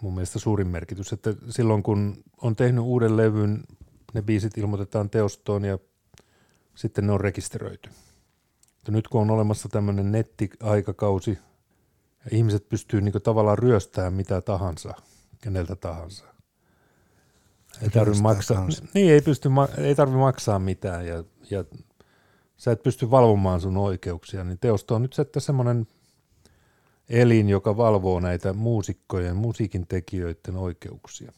[0.00, 3.64] Mun mielestä suurin merkitys, että silloin kun on tehnyt uuden levyn,
[4.14, 5.78] ne biisit ilmoitetaan teostoon ja
[6.74, 7.90] sitten ne on rekisteröity.
[8.86, 11.38] Ja nyt kun on olemassa tämmöinen nettiaikakausi,
[12.24, 14.94] ja ihmiset pystyy niin tavallaan ryöstämään mitä tahansa,
[15.40, 16.24] keneltä tahansa.
[17.82, 19.48] Ei tarvitse maksaa, niin, ei, pysty,
[19.78, 21.64] ei tarvitse maksaa mitään ja, ja
[22.56, 25.86] sä et pysty valvomaan sun oikeuksia, niin teosto on nyt sitten semmoinen
[27.08, 31.32] elin, joka valvoo näitä muusikkojen, musiikin tekijöiden oikeuksia.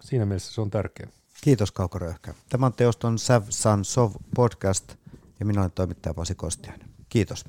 [0.00, 1.08] Siinä mielessä se on tärkeä.
[1.40, 2.34] Kiitos Kauko Röyhkä.
[2.48, 4.94] Tämä on teoston Sav San Sov podcast
[5.40, 6.88] ja minä olen toimittaja Pasi Kostiainen.
[7.08, 7.44] Kiitos.